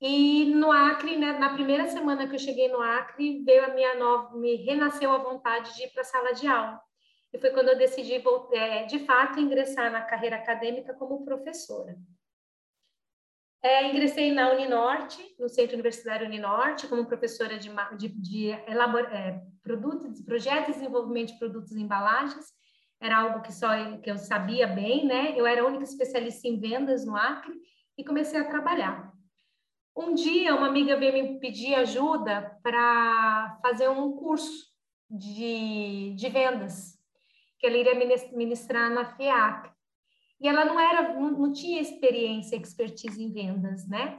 [0.00, 3.94] E no Acre, né, na primeira semana que eu cheguei no Acre, veio a minha
[3.96, 6.80] nova, me renasceu a vontade de ir para a sala de aula.
[7.34, 11.98] E foi quando eu decidi, é, de fato, ingressar na carreira acadêmica como professora.
[13.60, 19.42] É, ingressei na Uninorte, no Centro Universitário Uninorte, como professora de, de, de elabor, é,
[19.64, 22.52] produtos, projetos de desenvolvimento de produtos e embalagens.
[23.00, 23.68] Era algo que só
[24.00, 25.34] que eu sabia bem, né?
[25.36, 27.54] Eu era a única especialista em vendas no Acre
[27.98, 29.12] e comecei a trabalhar.
[29.96, 34.72] Um dia, uma amiga veio me pedir ajuda para fazer um curso
[35.10, 36.93] de, de vendas,
[37.64, 37.94] que ela iria
[38.32, 39.70] ministrar na FIAC.
[40.38, 44.18] E ela não era, não, não tinha experiência, expertise em vendas, né?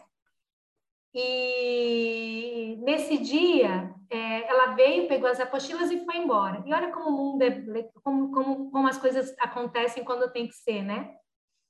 [1.14, 6.64] E nesse dia, é, ela veio, pegou as apostilas e foi embora.
[6.66, 10.56] E olha como o mundo é, como, como, como as coisas acontecem quando tem que
[10.56, 11.16] ser, né?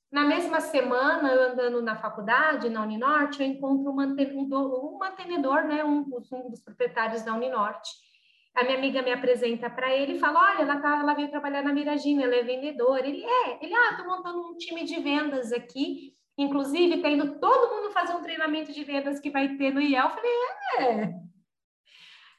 [0.09, 5.65] Na mesma semana, eu andando na faculdade, na Uninorte, eu encontro um mantenedor, um mantenedor
[5.65, 7.91] né, um, um dos proprietários da Uninorte.
[8.55, 11.61] A minha amiga me apresenta para ele e fala: Olha, ela, tá, ela veio trabalhar
[11.61, 13.05] na Miragina, ela é vendedora.
[13.05, 17.91] Ele é, ele, ah, estou montando um time de vendas aqui, inclusive tendo todo mundo
[17.91, 20.05] fazer um treinamento de vendas que vai ter no IEL.
[20.05, 20.31] Eu falei:
[20.79, 21.05] É,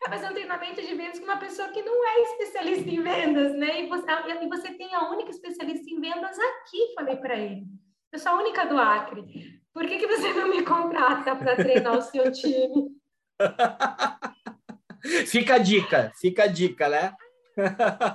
[0.01, 3.55] vai fazer um treinamento de vendas com uma pessoa que não é especialista em vendas,
[3.55, 3.83] né?
[3.83, 4.07] E você,
[4.43, 7.67] e você tem a única especialista em vendas aqui, falei para ele.
[8.11, 9.61] Eu sou a única do Acre.
[9.75, 12.97] Por que, que você não me contrata para treinar o seu time?
[15.27, 17.15] fica a dica, fica a dica, né?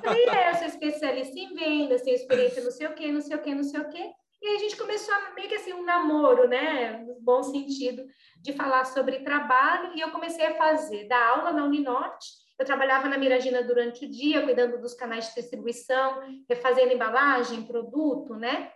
[0.04, 3.36] Falei, é, eu sou especialista em vendas, tenho experiência não sei o quê, não sei
[3.36, 4.12] o quê, não sei o quê.
[4.42, 8.04] E aí a gente começou a, meio que assim um namoro, né, no bom sentido,
[8.42, 9.92] de falar sobre trabalho.
[9.96, 12.28] E eu comecei a fazer, dar aula na Uninorte.
[12.58, 18.36] Eu trabalhava na Miragina durante o dia, cuidando dos canais de distribuição, refazendo embalagem, produto,
[18.36, 18.72] né?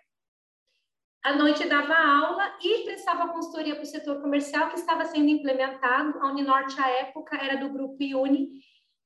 [1.25, 6.19] À noite dava aula e prestava consultoria para o setor comercial que estava sendo implementado.
[6.19, 8.51] A Uninorte, à época, era do grupo Iuni,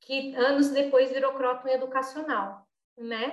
[0.02, 3.32] que anos depois virou Croton Educacional, né?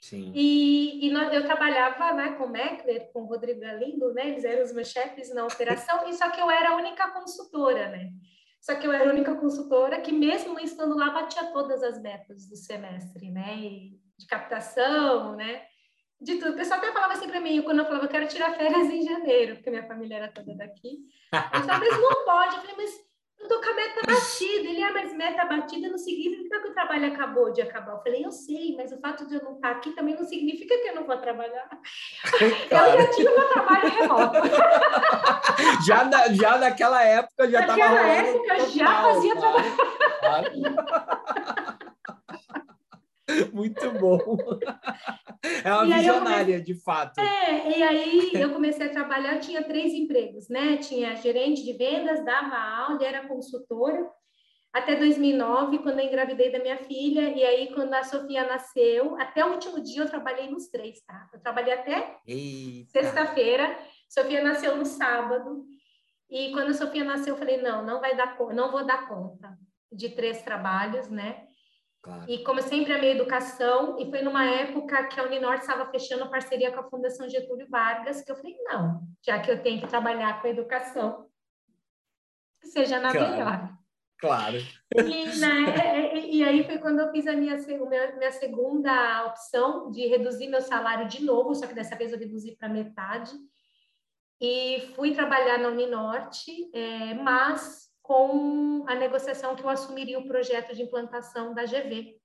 [0.00, 0.32] Sim.
[0.34, 4.30] E, e nós, eu trabalhava né, com o Meckler, com o Rodrigo Galindo, né?
[4.30, 7.90] Eles eram os meus chefes na operação, e só que eu era a única consultora,
[7.90, 8.12] né?
[8.62, 12.48] Só que eu era a única consultora que, mesmo estando lá, batia todas as metas
[12.48, 13.58] do semestre, né?
[13.58, 15.66] E de captação, né?
[16.22, 16.52] De tudo.
[16.52, 19.02] O pessoal até falava assim para mim, quando eu falava, eu quero tirar férias em
[19.02, 20.98] janeiro, porque minha família era toda daqui.
[21.32, 22.56] Eu falei, mas não pode.
[22.56, 22.90] Eu falei, mas
[23.40, 24.68] eu tô com a meta batida.
[24.68, 27.94] Ele, é, mas meta batida não significa que o trabalho acabou de acabar.
[27.94, 30.78] Eu falei, eu sei, mas o fato de eu não estar aqui também não significa
[30.78, 31.68] que eu não vou trabalhar.
[32.68, 32.92] Claro.
[32.92, 34.38] Eu já tinha meu trabalho remoto.
[35.84, 39.72] já, na, já naquela época já estava Naquela época eu já fazia trabalho.
[43.52, 44.18] Muito bom.
[45.64, 46.60] É uma e visionária, comecei...
[46.62, 47.20] de fato.
[47.20, 50.76] É, e aí eu comecei a trabalhar, tinha três empregos, né?
[50.76, 54.08] Tinha gerente de vendas, dava aula, era consultora,
[54.72, 59.44] até 2009, quando eu engravidei da minha filha, e aí quando a Sofia nasceu, até
[59.44, 61.28] o último dia eu trabalhei nos três, tá?
[61.32, 62.16] Eu trabalhei até
[62.86, 63.76] sexta-feira,
[64.08, 65.66] Sofia nasceu no sábado,
[66.30, 69.58] e quando a Sofia nasceu, eu falei, não, não vai dar não vou dar conta
[69.92, 71.46] de três trabalhos, né?
[72.02, 72.24] Claro.
[72.28, 76.28] E como eu sempre amei educação, e foi numa época que a Uninorte estava fechando
[76.28, 79.86] parceria com a Fundação Getúlio Vargas, que eu falei, não, já que eu tenho que
[79.86, 81.28] trabalhar com educação,
[82.64, 83.30] seja na claro.
[83.30, 83.82] melhor.
[84.18, 84.56] Claro.
[84.96, 90.06] E, né, e, aí foi quando eu fiz a minha, minha, minha segunda opção de
[90.06, 93.32] reduzir meu salário de novo, só que dessa vez eu reduzi para metade.
[94.40, 100.74] E fui trabalhar na Uninorte, é, mas com a negociação que eu assumiria o projeto
[100.74, 102.20] de implantação da GV.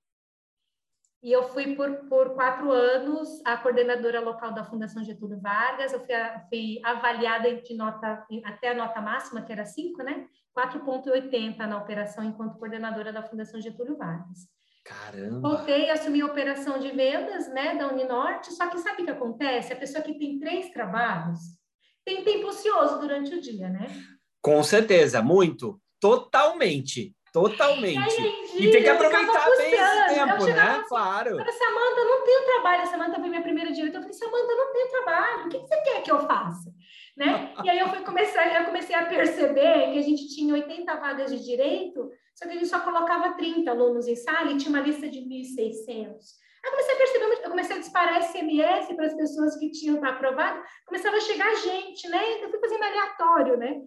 [1.24, 6.00] E eu fui por, por quatro anos a coordenadora local da Fundação Getúlio Vargas, eu
[6.00, 6.16] fui,
[6.50, 10.28] fui avaliada de nota, até a nota máxima, que era 5, né?
[10.58, 14.48] 4,80 na operação enquanto coordenadora da Fundação Getúlio Vargas.
[14.84, 15.50] Caramba!
[15.50, 19.12] Voltei a assumir a operação de vendas né, da Uninorte, só que sabe o que
[19.12, 19.74] acontece?
[19.74, 21.40] A pessoa que tem três trabalhos
[22.06, 23.88] tem tempo ocioso durante o dia, né?
[24.48, 25.78] Com certeza, muito.
[26.00, 27.14] Totalmente.
[27.34, 28.22] Totalmente.
[28.56, 30.62] E, e tem que aproveitar bem esse tempo, né?
[30.62, 31.30] Assim, claro.
[31.32, 32.82] Eu falei, Samanta, não tenho trabalho.
[32.82, 34.00] A Samanta foi minha primeira diretora.
[34.00, 35.46] Eu falei, Samanta, não tenho trabalho.
[35.46, 36.74] O que você quer que eu faça?
[37.18, 37.54] Né?
[37.62, 41.30] E aí eu fui começar, eu comecei a perceber que a gente tinha 80 vagas
[41.30, 44.80] de direito, só que a gente só colocava 30 alunos em sala e tinha uma
[44.80, 46.16] lista de 1.600.
[46.64, 50.62] Aí comecei a perceber, eu comecei a disparar SMS para as pessoas que tinham aprovado,
[50.86, 52.44] começava a chegar gente, né?
[52.44, 53.82] Eu fui fazendo aleatório, né?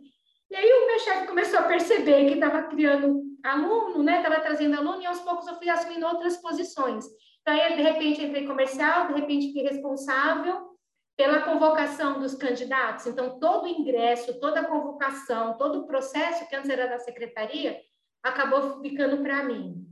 [0.51, 4.17] E aí o meu chefe começou a perceber que estava criando aluno, né?
[4.17, 7.05] Estava trazendo aluno e aos poucos eu fui assumindo outras posições.
[7.41, 10.71] Então aí de repente entrei comercial, de repente fiquei responsável
[11.17, 13.07] pela convocação dos candidatos.
[13.07, 17.81] Então todo o ingresso, toda a convocação, todo o processo que antes era da secretaria
[18.23, 19.87] acabou ficando para mim.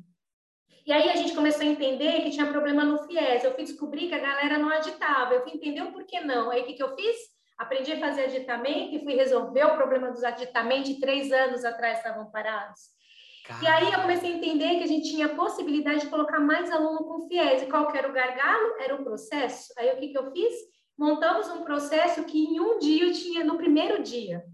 [0.84, 3.44] E aí a gente começou a entender que tinha problema no FIES.
[3.44, 5.34] Eu fui descobrir que a galera não agitava.
[5.34, 6.50] Eu fui entender o porquê não.
[6.50, 7.37] Aí o que, que eu fiz?
[7.58, 12.30] Aprendi a fazer aditamento e fui resolver o problema dos aditamentos três anos atrás estavam
[12.30, 12.96] parados.
[13.44, 13.64] Caramba.
[13.64, 16.70] E aí eu comecei a entender que a gente tinha a possibilidade de colocar mais
[16.70, 17.62] aluno com FIES.
[17.62, 18.76] E qual era o gargalo?
[18.78, 19.72] Era o processo.
[19.78, 20.54] Aí o que, que eu fiz?
[20.96, 24.44] Montamos um processo que em um dia eu tinha, no primeiro dia,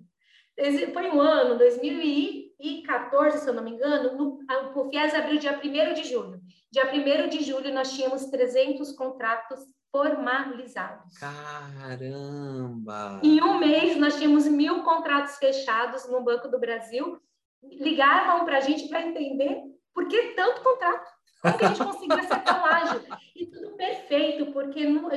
[0.93, 4.38] foi um ano, 2014, se eu não me engano, no,
[4.77, 6.40] o FIES abriu dia 1 de julho.
[6.75, 9.61] Dia 1 de julho nós tínhamos 300 contratos
[9.93, 11.17] formalizados.
[11.19, 13.21] Caramba!
[13.23, 17.17] Em um mês, nós tínhamos mil contratos fechados no Banco do Brasil.
[17.63, 19.63] Ligavam para a gente para entender
[19.95, 21.09] por que tanto contrato.
[21.41, 23.03] Como que a gente conseguiu ser tão ágil?
[23.37, 25.09] E tudo perfeito, porque no,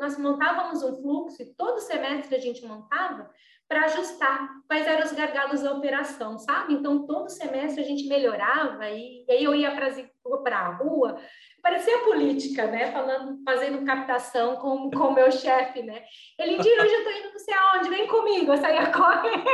[0.00, 3.30] nós montávamos um fluxo e todo semestre a gente montava
[3.72, 6.74] para ajustar quais eram os gargalos da operação, sabe?
[6.74, 11.18] Então, todo semestre a gente melhorava e, e aí eu ia para a rua,
[11.62, 12.92] parecia política, né?
[12.92, 16.02] Falando, fazendo captação com o meu chefe, né?
[16.38, 19.44] Ele, Dira, hoje eu estou indo não sei aonde, vem comigo, eu saía correndo.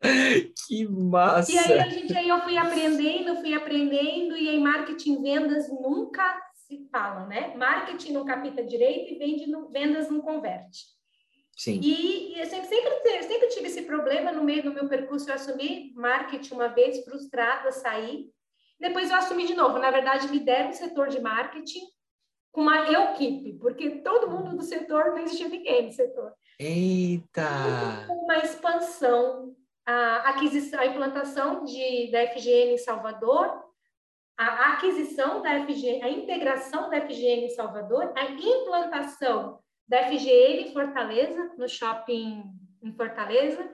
[0.66, 1.52] que massa!
[1.52, 6.49] E aí, a gente, aí eu fui aprendendo, fui aprendendo, e em marketing vendas nunca
[6.70, 7.52] se fala, né?
[7.56, 10.84] Marketing não capta direito e vende no, vendas não converte.
[11.56, 11.80] Sim.
[11.82, 15.28] E, e eu sempre, sempre, sempre tive esse problema no meio do meu percurso.
[15.28, 18.30] Eu assumi marketing uma vez, frustrada, saí.
[18.78, 19.78] Depois eu assumi de novo.
[19.78, 21.82] Na verdade, me deram o setor de marketing
[22.52, 26.32] com uma equipe, porque todo mundo do setor não existia ninguém no setor.
[26.58, 27.48] Eita!
[28.08, 29.54] Uma expansão,
[29.86, 33.69] a aquisição, a implantação de, da FGN em Salvador,
[34.40, 40.72] a aquisição da FGN, a integração da FGN em Salvador, a implantação da FGN em
[40.72, 42.44] Fortaleza, no shopping
[42.82, 43.70] em Fortaleza,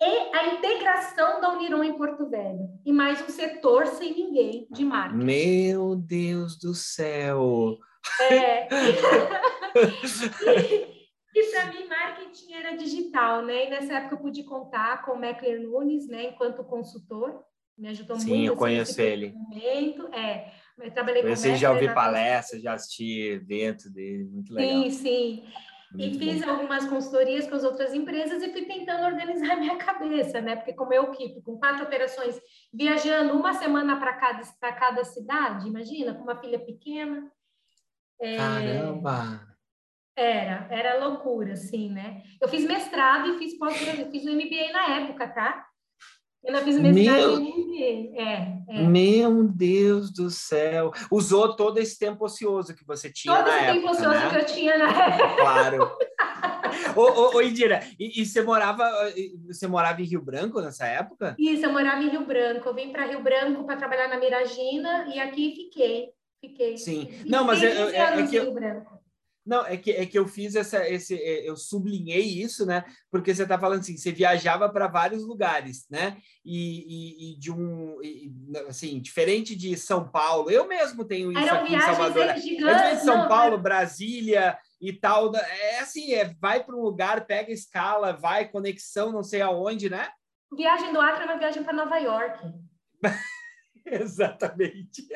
[0.00, 2.70] e a integração da Uniron em Porto Velho.
[2.86, 5.24] E mais um setor sem ninguém de marketing.
[5.24, 7.76] Meu Deus do céu!
[8.18, 8.68] É.
[11.34, 13.66] e, e para mim, marketing era digital, né?
[13.66, 17.44] E nessa época eu pude contar com o Meckler Nunes, né, enquanto consultor
[17.82, 18.40] me ajudou Sim, muito.
[18.40, 19.32] Sim, eu conheço ele.
[19.32, 20.14] Momento.
[20.14, 24.84] É, eu trabalhei Conheci, com já ouvi palestras, já assisti evento dele, muito legal.
[24.84, 25.44] Sim, sim.
[25.92, 26.50] Muito e fiz bom.
[26.52, 30.54] algumas consultorias com as outras empresas e fui tentando organizar a minha cabeça, né?
[30.54, 32.40] Porque como eu equipe, com quatro operações,
[32.72, 34.42] viajando uma semana para cada,
[34.74, 37.30] cada cidade, imagina, com uma filha pequena.
[38.20, 38.36] É...
[38.36, 39.48] Caramba!
[40.14, 42.22] Era, era loucura, assim, né?
[42.40, 45.71] Eu fiz mestrado e fiz pós-graduação, fiz o MBA na época, tá?
[46.44, 47.62] Eu não fiz Meu...
[48.14, 48.82] É, é.
[48.82, 50.92] Meu Deus do céu.
[51.10, 54.24] Usou todo esse tempo ocioso que você tinha todo na época, Todo esse tempo ocioso
[54.24, 54.30] né?
[54.30, 55.36] que eu tinha na época.
[55.36, 55.96] Claro.
[56.96, 58.84] ô, ô, ô, Indira, e, e, você, morava,
[59.46, 61.34] você morava em Rio Branco nessa época?
[61.38, 62.68] Isso, eu morava em Rio Branco.
[62.68, 66.10] Eu vim para Rio Branco para trabalhar na Miragina e aqui fiquei.
[66.40, 66.76] Fiquei.
[66.76, 67.08] Sim.
[67.26, 69.01] Não, mas é, é, é que eu, Rio Branco.
[69.44, 72.84] Não, é que, é que eu fiz essa, esse, é, eu sublinhei isso, né?
[73.10, 76.16] Porque você está falando assim, você viajava para vários lugares, né?
[76.44, 78.32] E, e, e de um, e,
[78.68, 82.26] assim, diferente de São Paulo, eu mesmo tenho isso Eram aqui em Salvador.
[82.26, 82.38] Né?
[82.38, 87.26] Gigantes, de São não, Paulo, Brasília e tal, é assim, é, vai para um lugar,
[87.26, 90.08] pega escala, vai conexão, não sei aonde, né?
[90.56, 92.44] Viagem do Acre é uma viagem para Nova York.
[94.00, 95.06] Exatamente.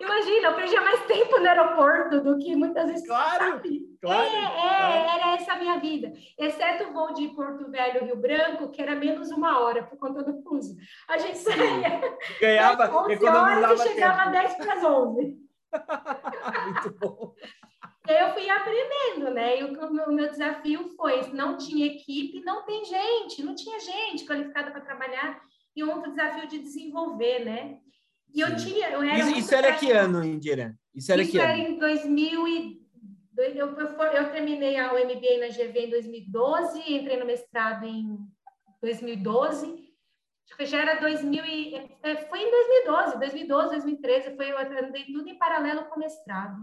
[0.00, 3.06] Imagina, eu perdia mais tempo no aeroporto do que muitas vezes.
[3.06, 3.98] Claro, sabe?
[4.00, 5.14] claro, é, é.
[5.14, 6.12] Era essa a minha vida.
[6.38, 10.22] Exceto o voo de Porto Velho Rio Branco, que era menos uma hora por conta
[10.22, 10.76] do fuso.
[11.08, 12.00] A gente saía.
[12.40, 14.42] Ganhava, 11 horas e chegava tempo.
[14.42, 15.46] 10 para as 11.
[16.64, 17.34] Muito bom.
[18.08, 19.60] Eu fui aprendendo, né?
[19.60, 24.26] E o meu, meu desafio foi: não tinha equipe, não tem gente, não tinha gente
[24.26, 25.40] qualificada para trabalhar.
[25.74, 27.80] E outro desafio de desenvolver, né?
[28.36, 28.90] E eu tinha.
[28.90, 30.78] Eu era isso, isso era que ano, Indira?
[30.94, 31.62] Isso era isso que era ano?
[31.62, 32.86] em 2000 e...
[33.38, 38.18] eu, eu, eu terminei a MBA na GV em 2012, entrei no mestrado em
[38.82, 39.86] 2012.
[40.44, 45.06] Acho que já era 2000 e, é, foi em 2012, 2012, 2013, foi, eu andei
[45.06, 46.62] tudo em paralelo com o mestrado.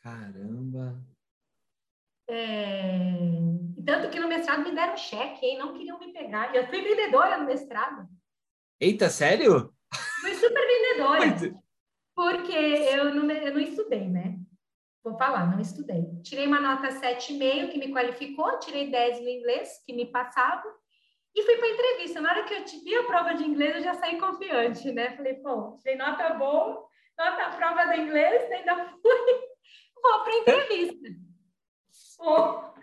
[0.00, 1.00] Caramba!
[2.26, 3.12] É,
[3.84, 5.58] tanto que no mestrado me deram cheque, hein?
[5.58, 6.54] não queriam me pegar.
[6.54, 8.08] Eu fui vendedora no mestrado.
[8.80, 9.72] Eita, sério?
[10.20, 11.62] Fui super vendedora.
[12.14, 14.38] Porque eu não, eu não estudei, né?
[15.02, 16.02] Vou falar, não estudei.
[16.22, 20.64] Tirei uma nota 7,5 que me qualificou, tirei 10 no inglês, que me passava,
[21.34, 22.20] e fui para a entrevista.
[22.20, 25.16] Na hora que eu vi a prova de inglês, eu já saí confiante, né?
[25.16, 26.86] Falei, pô, tirei nota boa,
[27.18, 29.12] nota prova de inglês, ainda fui,
[30.00, 31.08] vou para a entrevista.
[32.16, 32.74] Pô.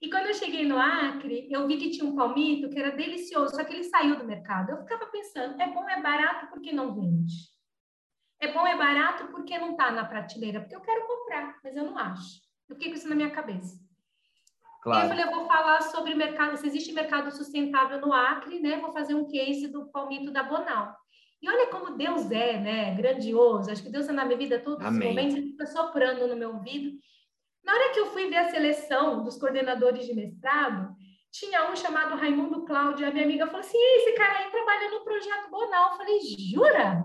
[0.00, 3.54] E quando eu cheguei no Acre, eu vi que tinha um palmito que era delicioso,
[3.54, 4.70] só que ele saiu do mercado.
[4.70, 7.32] Eu ficava pensando, é bom, é barato, por que não vende?
[8.38, 10.60] É bom, é barato, porque não está na prateleira?
[10.60, 12.40] Porque eu quero comprar, mas eu não acho.
[12.68, 13.78] Eu fiquei com isso na minha cabeça.
[14.82, 15.04] Claro.
[15.04, 18.78] Eu falei, eu vou falar sobre mercado, se existe mercado sustentável no Acre, né?
[18.78, 20.94] Vou fazer um case do palmito da Bonal.
[21.40, 22.94] E olha como Deus é, né?
[22.94, 23.70] Grandioso.
[23.70, 26.54] Acho que Deus está na minha vida todos os momentos, ele fica soprando no meu
[26.54, 26.98] ouvido.
[27.66, 30.94] Na hora que eu fui ver a seleção dos coordenadores de mestrado,
[31.32, 35.02] tinha um chamado Raimundo Cláudio, a minha amiga falou assim, esse cara aí trabalha no
[35.02, 35.90] projeto Bonal.
[35.90, 37.04] Eu falei, jura?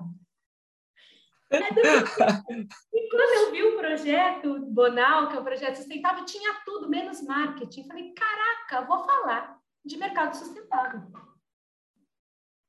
[2.94, 7.24] e quando eu vi o projeto Bonal, que é o projeto sustentável, tinha tudo, menos
[7.24, 7.88] marketing.
[7.88, 11.02] Falei, caraca, vou falar de mercado sustentável.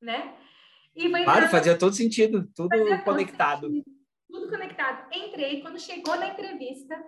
[0.01, 0.35] Né?
[0.95, 2.69] E foi claro, fazia todo sentido, tudo
[3.05, 3.67] conectado.
[3.67, 3.85] Sentido,
[4.27, 5.07] tudo conectado.
[5.13, 6.99] Entrei, quando chegou na entrevista,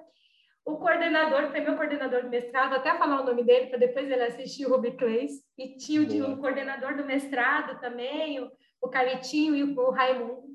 [0.65, 4.23] o coordenador, foi meu coordenador do mestrado, até falar o nome dele, para depois ele
[4.23, 8.51] assistir o Ruby Clays, e tinha o, o coordenador do mestrado também, o,
[8.81, 10.47] o Caritinho e o, o Raimundo.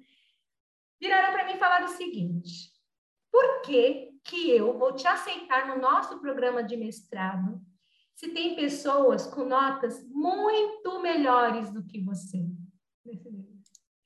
[1.00, 2.72] Viraram para mim e falaram o seguinte:
[3.30, 7.60] por que, que eu vou te aceitar no nosso programa de mestrado
[8.16, 12.44] se tem pessoas com notas muito melhores do que você?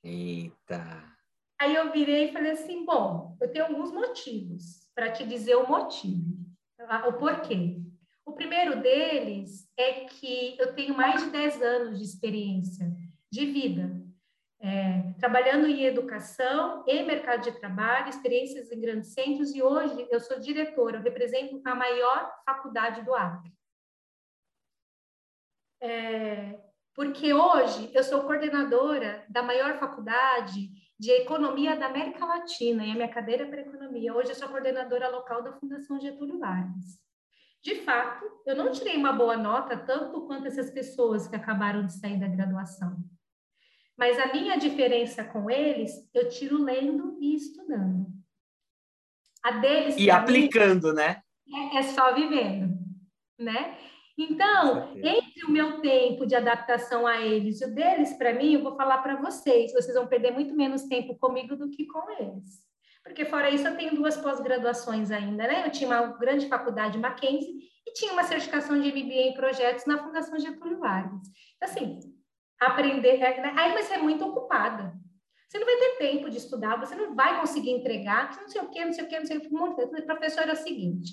[0.02, 1.02] Eita!
[1.58, 5.68] Aí eu virei e falei assim: bom, eu tenho alguns motivos para te dizer o
[5.68, 6.36] motivo,
[7.08, 7.80] o porquê.
[8.24, 12.90] O primeiro deles é que eu tenho mais de 10 anos de experiência
[13.30, 14.04] de vida
[14.64, 20.18] é, trabalhando em educação e mercado de trabalho, experiências em grandes centros, e hoje eu
[20.18, 23.52] sou diretora, eu represento a maior faculdade do Acre.
[25.82, 26.58] É,
[26.94, 32.94] porque hoje eu sou coordenadora da maior faculdade de economia da América Latina, e a
[32.94, 34.14] minha cadeira é para economia.
[34.14, 37.02] Hoje eu sou coordenadora local da Fundação Getúlio Vargas.
[37.62, 41.98] De fato, eu não tirei uma boa nota, tanto quanto essas pessoas que acabaram de
[41.98, 42.96] sair da graduação.
[43.96, 48.06] Mas a minha diferença com eles, eu tiro lendo e estudando.
[49.42, 49.96] A deles.
[49.96, 51.22] E aplicando, né?
[51.52, 52.78] É, é, só vivendo,
[53.38, 53.78] né?
[54.16, 58.62] Então, entre o meu tempo de adaptação a eles e o deles para mim, eu
[58.62, 62.62] vou falar para vocês, vocês vão perder muito menos tempo comigo do que com eles.
[63.02, 65.66] Porque fora isso, eu tenho duas pós-graduações ainda, né?
[65.66, 69.98] Eu tinha uma grande faculdade Mackenzie e tinha uma certificação de MBA em projetos na
[69.98, 71.20] Fundação Getúlio Vargas.
[71.56, 72.00] Então, assim,
[72.58, 73.20] aprender.
[73.20, 73.52] É, né?
[73.56, 74.94] Aí você é muito ocupada.
[75.48, 78.70] Você não vai ter tempo de estudar, você não vai conseguir entregar, não sei o
[78.70, 80.02] quê, não sei o quê, não sei o quê.
[80.02, 81.12] Professor, é o seguinte: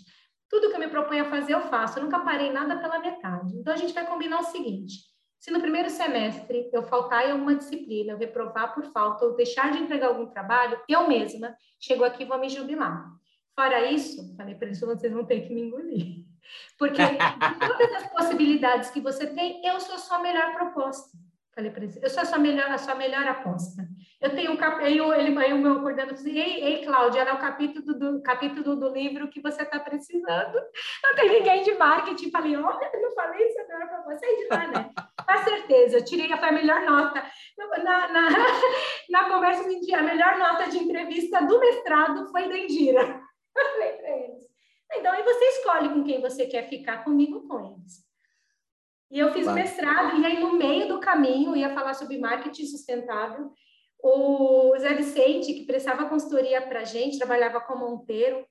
[0.52, 1.98] tudo que eu me proponho a fazer, eu faço.
[1.98, 3.56] Eu nunca parei nada pela metade.
[3.56, 5.00] Então, a gente vai combinar o seguinte:
[5.40, 9.72] se no primeiro semestre eu faltar em alguma disciplina, eu reprovar por falta, ou deixar
[9.72, 13.10] de entregar algum trabalho, eu mesma chego aqui e vou me jubilar.
[13.56, 16.26] Fora isso, falei para eles, vocês vão ter que me engolir.
[16.78, 21.18] Porque de todas as possibilidades que você tem, eu sou a sua melhor proposta.
[21.54, 23.86] Falei para ele, eu sou a sua melhor, a sua melhor aposta.
[24.22, 27.94] Eu tenho um capítulo, ele, o meu coordenador disse, ei, ei, Cláudia, era o capítulo
[27.94, 30.54] do, capítulo do livro que você está precisando.
[31.04, 32.32] Não tem ninguém de marketing.
[32.32, 34.92] Falei, olha, eu não falei isso agora para você, de lá, né?
[35.28, 37.24] Com certeza, eu tirei a melhor nota.
[37.84, 38.30] Na, na,
[39.10, 43.22] na conversa, a melhor nota de entrevista do mestrado foi da Indira.
[43.54, 44.44] Falei para eles.
[44.94, 48.11] Então, aí você escolhe com quem você quer ficar, comigo com eles.
[49.12, 53.52] E eu fiz mestrado, e aí no meio do caminho, ia falar sobre marketing sustentável.
[54.02, 58.48] O Zé Vicente, que prestava consultoria para a gente, trabalhava com Monteiro,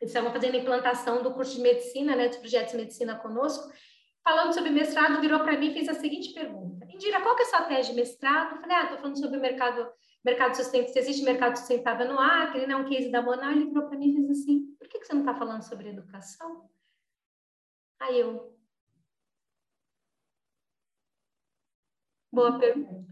[0.00, 3.70] eles estavam fazendo implantação do curso de medicina, né, dos projetos de medicina conosco,
[4.24, 7.44] falando sobre mestrado, virou para mim e fez a seguinte pergunta: Indira, qual que é
[7.44, 8.54] a sua tese de mestrado?
[8.54, 9.92] Eu falei, ah, estou falando sobre o mercado,
[10.24, 13.86] mercado sustentável, se existe mercado sustentável no Acre, né, um case da Monal, ele virou
[13.86, 16.70] para mim e fez assim, por que, que você não está falando sobre educação?
[18.00, 18.58] Aí eu,
[22.32, 23.10] Boa pergunta.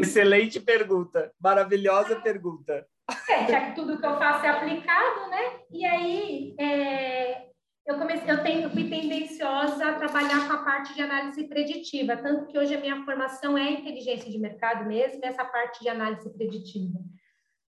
[0.00, 2.86] Excelente pergunta, maravilhosa pergunta.
[3.28, 5.60] É, já que tudo que eu faço é aplicado, né?
[5.70, 7.48] E aí é,
[7.86, 12.46] eu comecei, eu tenho, fui tendenciosa a trabalhar com a parte de análise preditiva, tanto
[12.46, 16.98] que hoje a minha formação é inteligência de mercado mesmo, essa parte de análise preditiva.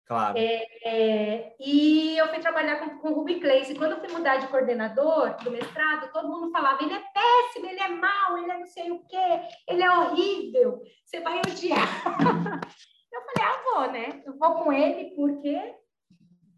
[0.07, 0.37] Claro.
[0.37, 3.69] É, e eu fui trabalhar com, com o Ruby Clays.
[3.69, 7.69] E quando eu fui mudar de coordenador do mestrado, todo mundo falava: ele é péssimo,
[7.69, 12.03] ele é mau, ele é não sei o quê, ele é horrível, você vai odiar.
[13.11, 14.23] eu falei: ah, vou, né?
[14.25, 15.75] Eu vou com ele porque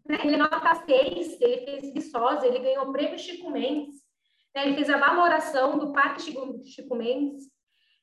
[0.06, 3.96] né, ele é nota 6, ele fez Viçosa, ele ganhou o prêmio Chico Mendes,
[4.54, 7.50] né, ele fez a valoração do Parque Chico, Chico Mendes.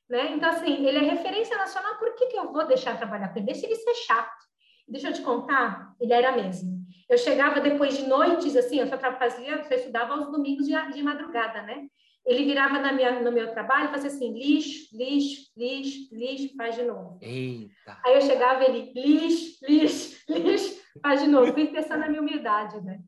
[0.08, 0.32] Né?
[0.32, 3.46] Então, assim, ele é referência nacional, por que, que eu vou deixar trabalhar com ele?
[3.46, 4.47] Deixa ele ser chato.
[4.88, 6.78] Deixa eu te contar, ele era mesmo.
[7.08, 11.02] Eu chegava depois de noites, assim, eu só fazia, só estudava aos domingos de, de
[11.02, 11.86] madrugada, né?
[12.26, 16.74] Ele virava na minha, no meu trabalho e fazia assim, lixo, lixo, lixo, lixo, faz
[16.74, 17.18] de novo.
[17.22, 17.98] Eita.
[18.04, 22.80] Aí eu chegava ele, lixo, lixo, lixo, Faz de novo, fui testando a minha humildade,
[22.82, 23.00] né?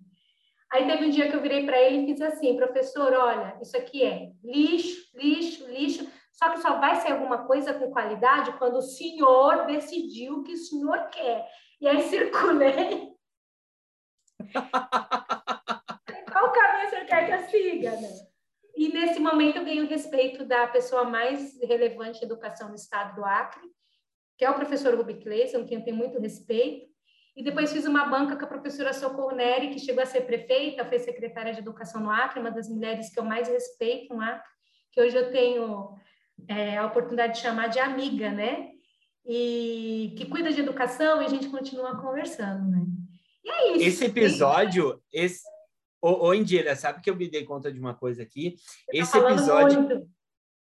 [0.73, 3.77] Aí teve um dia que eu virei para ele e fiz assim, professor, olha, isso
[3.77, 8.77] aqui é lixo, lixo, lixo, só que só vai ser alguma coisa com qualidade quando
[8.77, 11.47] o senhor decidiu o que o senhor quer.
[11.81, 13.15] E aí circulei.
[16.33, 18.09] Qual caminho o senhor quer que eu siga, né?
[18.77, 23.17] E nesse momento eu ganhei o respeito da pessoa mais relevante de educação no estado
[23.17, 23.63] do Acre,
[24.39, 26.89] que é o professor Rubi Cleison, quem eu tenho muito respeito.
[27.37, 30.85] E depois fiz uma banca com a professora Socorro Neri, que chegou a ser prefeita,
[30.85, 34.51] foi secretária de Educação no Acre, uma das mulheres que eu mais respeito no Acre,
[34.93, 35.95] que hoje eu tenho
[36.49, 38.71] é, a oportunidade de chamar de amiga, né?
[39.27, 42.85] E que cuida de educação e a gente continua conversando, né?
[43.45, 43.89] E é isso.
[43.89, 45.43] Esse episódio, esse...
[46.03, 48.57] Ô, ô, Indira, sabe que eu me dei conta de uma coisa aqui?
[48.91, 49.83] Você esse tá episódio...
[49.83, 50.11] Muito.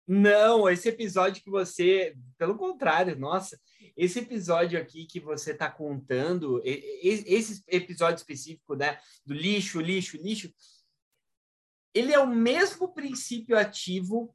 [0.07, 2.15] Não, esse episódio que você...
[2.37, 3.59] Pelo contrário, nossa
[3.99, 10.49] esse episódio aqui que você está contando, esse episódio específico, né, do lixo, lixo, lixo,
[11.93, 14.33] ele é o mesmo princípio ativo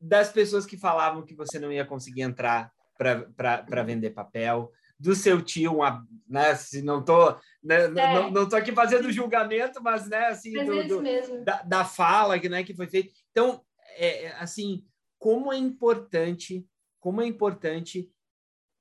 [0.00, 2.72] das pessoas que falavam que você não ia conseguir entrar
[3.36, 4.72] para vender papel,
[5.02, 7.32] do seu tio, uma, né, se não tô,
[7.62, 7.88] né, é.
[7.88, 12.38] não, não tô aqui fazendo julgamento, mas né, assim, mas do, do, da, da, fala
[12.38, 13.12] que, né, que foi feita.
[13.32, 13.60] Então,
[13.96, 14.84] é, é, assim,
[15.18, 16.64] como é importante,
[17.00, 18.08] como é importante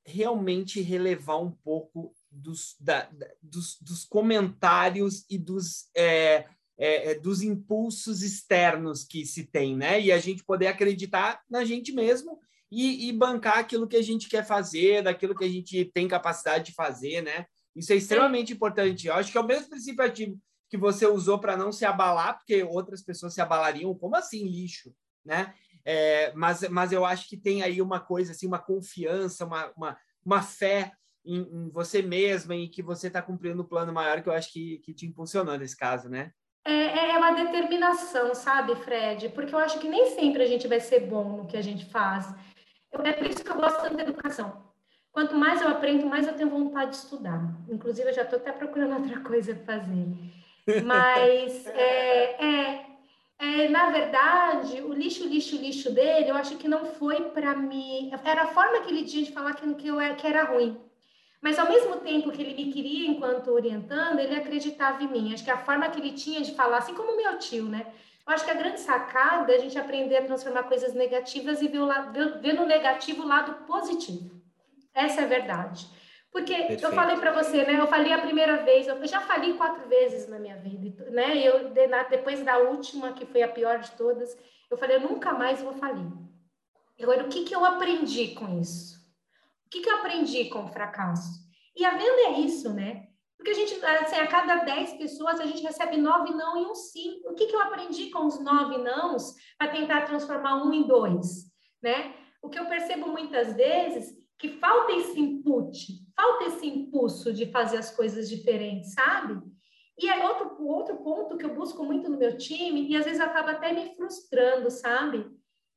[0.05, 3.09] realmente relevar um pouco dos, da,
[3.41, 6.45] dos, dos, comentários e dos, é,
[6.77, 9.99] é, é, dos impulsos externos que se tem, né?
[9.99, 12.39] E a gente poder acreditar na gente mesmo
[12.71, 16.65] e, e, bancar aquilo que a gente quer fazer, daquilo que a gente tem capacidade
[16.65, 17.45] de fazer, né?
[17.75, 19.07] Isso é extremamente importante.
[19.07, 22.37] Eu acho que é o mesmo princípio ativo que você usou para não se abalar,
[22.37, 23.93] porque outras pessoas se abalariam.
[23.93, 24.93] Como assim lixo,
[25.23, 25.53] né?
[25.83, 29.97] É, mas, mas eu acho que tem aí uma coisa, assim, uma confiança, uma, uma,
[30.25, 30.93] uma fé
[31.25, 34.33] em, em você mesma e que você está cumprindo o um plano maior que eu
[34.33, 36.31] acho que, que te impulsionou nesse caso, né?
[36.65, 39.29] É, é uma determinação, sabe, Fred?
[39.29, 41.85] Porque eu acho que nem sempre a gente vai ser bom no que a gente
[41.85, 42.33] faz.
[42.91, 44.71] Eu, é por isso que eu gosto tanto da educação.
[45.11, 47.41] Quanto mais eu aprendo, mais eu tenho vontade de estudar.
[47.69, 50.07] Inclusive, eu já estou até procurando outra coisa para fazer.
[50.85, 52.85] Mas é, é,
[53.39, 58.11] é, na verdade, o lixo, lixo, lixo dele, eu acho que não foi para mim.
[58.23, 60.79] Era a forma que ele tinha de falar que, que, eu, que era ruim.
[61.41, 65.33] Mas ao mesmo tempo que ele me queria enquanto orientando, ele acreditava em mim.
[65.33, 67.87] Acho que a forma que ele tinha de falar, assim como meu tio, né?
[68.31, 71.67] Eu acho que a grande sacada é a gente aprender a transformar coisas negativas e
[71.67, 74.41] ver, o, ver, ver no negativo o lado positivo.
[74.93, 75.85] Essa é a verdade.
[76.31, 76.85] Porque Perfeito.
[76.85, 77.77] eu falei para você, né?
[77.77, 81.45] Eu falei a primeira vez, eu já falei quatro vezes na minha vida, né?
[81.45, 81.71] Eu
[82.09, 84.37] depois da última, que foi a pior de todas,
[84.69, 86.09] eu falei, eu nunca mais vou falir.
[87.01, 88.97] Agora, o que que eu aprendi com isso?
[89.65, 91.29] O que que eu aprendi com o fracasso?
[91.75, 93.09] E a venda é isso, né?
[93.41, 96.75] Porque a gente, assim, a cada dez pessoas, a gente recebe nove não e um
[96.75, 97.23] sim.
[97.25, 101.51] O que que eu aprendi com os nove nãos para tentar transformar um em dois,
[101.81, 102.13] né?
[102.39, 105.75] O que eu percebo muitas vezes que falta esse input,
[106.15, 109.41] falta esse impulso de fazer as coisas diferentes, sabe?
[109.97, 113.19] E é outro, outro ponto que eu busco muito no meu time, e às vezes
[113.19, 115.25] acaba até me frustrando, sabe?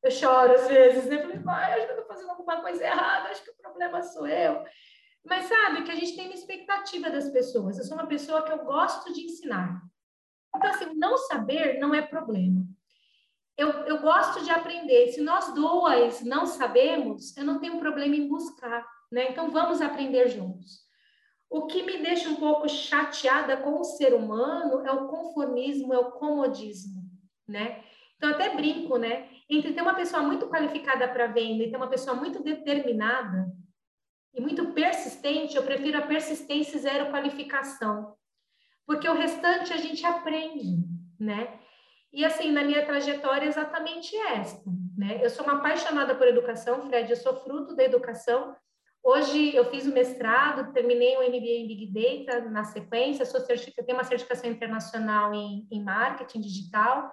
[0.03, 1.17] Eu choro às vezes, né?
[1.17, 4.03] eu falei, pai, acho que eu estou fazendo alguma coisa errada, acho que o problema
[4.03, 4.63] sou eu.
[5.25, 7.79] Mas sabe que a gente tem uma expectativa das pessoas.
[7.79, 9.83] Eu sou uma pessoa que eu gosto de ensinar.
[10.55, 12.65] Então, assim, não saber não é problema
[13.57, 15.09] eu, eu gosto de aprender.
[15.09, 19.31] Se nós duas não sabemos, eu não tenho problema em buscar, né?
[19.31, 20.83] Então vamos aprender juntos.
[21.49, 25.99] O que me deixa um pouco chateada com o ser humano é o conformismo, é
[25.99, 27.03] o comodismo,
[27.47, 27.85] né?
[28.17, 29.29] Então até brinco, né?
[29.49, 33.47] Entre ter uma pessoa muito qualificada para venda e ter uma pessoa muito determinada
[34.35, 38.15] e muito persistente, eu prefiro a persistência zero qualificação.
[38.87, 40.85] Porque o restante a gente aprende,
[41.19, 41.59] né?
[42.13, 45.21] E assim, na minha trajetória é exatamente esta, né?
[45.23, 48.55] Eu sou uma apaixonada por educação, Fred, eu sou fruto da educação.
[49.03, 53.85] Hoje eu fiz o mestrado, terminei o MBA em Big Data na sequência, sou eu
[53.85, 57.13] tenho uma certificação internacional em, em marketing digital.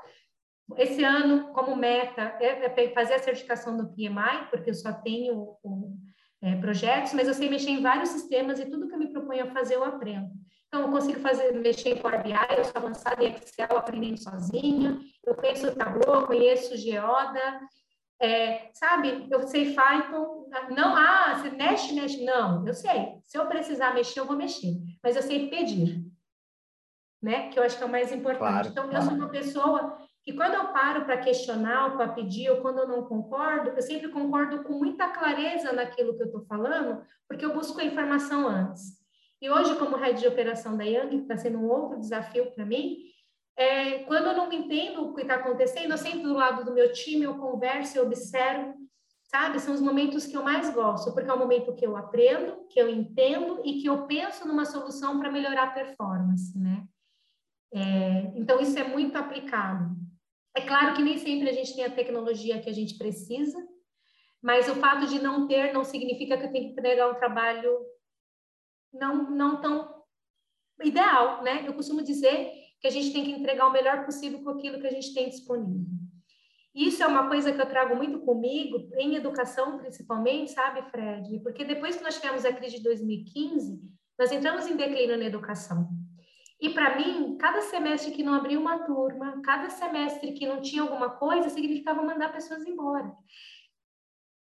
[0.78, 5.58] Esse ano, como meta, é, é fazer a certificação do PMI, porque eu só tenho
[5.64, 6.00] um,
[6.42, 9.44] é, projetos, mas eu sei mexer em vários sistemas e tudo que eu me proponho
[9.44, 10.30] a fazer eu aprendo.
[10.68, 15.00] Então, eu consigo fazer, mexer em Power BI, eu sou avançada em Excel, aprendendo sozinha,
[15.26, 17.60] eu conheço o Tableau, conheço Geoda,
[18.22, 23.48] é, sabe, eu sei Python, não, ah, você mexe, mexe, não, eu sei, se eu
[23.48, 26.06] precisar mexer, eu vou mexer, mas eu sei pedir,
[27.22, 28.40] né, que eu acho que é o mais importante.
[28.40, 32.50] Claro, então, eu sou uma pessoa que quando eu paro para questionar ou para pedir,
[32.50, 36.46] ou quando eu não concordo, eu sempre concordo com muita clareza naquilo que eu estou
[36.46, 39.00] falando, porque eu busco a informação antes.
[39.42, 42.64] e hoje, como head de operação da Yang, que está sendo um outro desafio para
[42.64, 42.98] mim,
[43.58, 46.94] é, quando eu não entendo o que está acontecendo, eu sento do lado do meu
[46.94, 48.76] time, eu converso, eu observo,
[49.24, 49.60] sabe?
[49.60, 52.80] São os momentos que eu mais gosto, porque é o momento que eu aprendo, que
[52.80, 56.84] eu entendo e que eu penso numa solução para melhorar a performance, né?
[57.74, 59.96] É, então, isso é muito aplicado.
[60.56, 63.58] É claro que nem sempre a gente tem a tecnologia que a gente precisa,
[64.42, 67.78] mas o fato de não ter não significa que eu tenho que entregar um trabalho
[68.94, 70.04] não, não tão
[70.84, 71.66] ideal, né?
[71.66, 74.88] Eu costumo dizer que a gente tem que entregar o melhor possível com aquilo que
[74.88, 75.86] a gente tem disponível.
[76.74, 81.40] Isso é uma coisa que eu trago muito comigo, em educação principalmente, sabe, Fred?
[81.42, 83.80] Porque depois que nós tivemos a crise de 2015,
[84.18, 85.90] nós entramos em declínio na educação.
[86.62, 90.84] E para mim, cada semestre que não abria uma turma, cada semestre que não tinha
[90.84, 93.12] alguma coisa, significava mandar pessoas embora.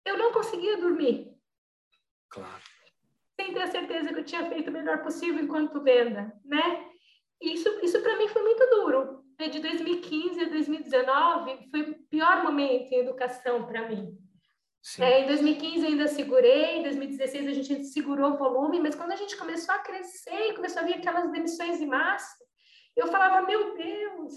[0.06, 1.36] Eu não conseguia dormir.
[2.30, 2.76] Claro
[3.40, 6.90] sem ter a certeza que eu tinha feito o melhor possível enquanto venda, né?
[7.42, 9.24] Isso, isso para mim foi muito duro.
[9.38, 14.18] De 2015 a 2019 foi o pior momento em educação para mim.
[15.00, 19.16] É, em 2015 ainda segurei, em 2016 a gente segurou o volume, mas quando a
[19.16, 22.38] gente começou a crescer e começou a vir aquelas demissões em massa,
[22.96, 24.34] eu falava, meu Deus!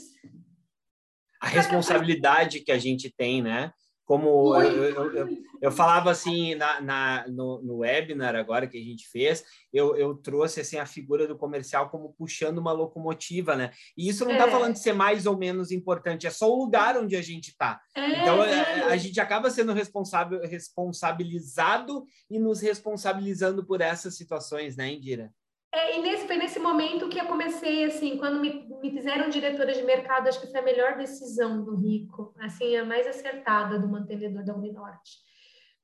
[1.40, 3.72] A responsabilidade que a gente tem, né?
[4.08, 5.28] Como eu, eu, eu,
[5.60, 10.14] eu, falava assim na, na, no, no webinar agora que a gente fez, eu, eu
[10.14, 13.70] trouxe assim a figura do comercial como puxando uma locomotiva, né?
[13.94, 14.50] E isso não está é.
[14.50, 17.82] falando de ser mais ou menos importante, é só o lugar onde a gente está.
[17.94, 18.82] É, então a, é.
[18.84, 25.30] a, gente acaba sendo responsável, responsabilizado e nos responsabilizando por essas situações, né, Indira?
[25.72, 29.72] É, e nesse, foi nesse momento que eu comecei, assim, quando me, me fizeram diretora
[29.72, 33.88] de mercado, acho que foi a melhor decisão do Rico, assim, a mais acertada do
[33.88, 35.18] mantenedor da Uninorte.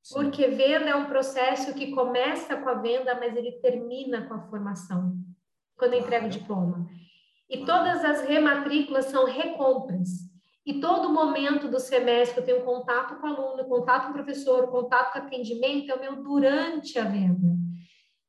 [0.03, 0.15] Sim.
[0.15, 4.43] Porque venda é um processo que começa com a venda, mas ele termina com a
[4.49, 5.17] formação,
[5.77, 6.05] quando claro.
[6.05, 6.89] entrega o diploma.
[7.49, 7.85] E claro.
[7.85, 10.09] todas as rematrículas são recompras.
[10.65, 14.69] E todo momento do semestre eu tenho contato com o aluno, contato com o professor,
[14.69, 17.64] contato com o atendimento, é o meu durante a venda.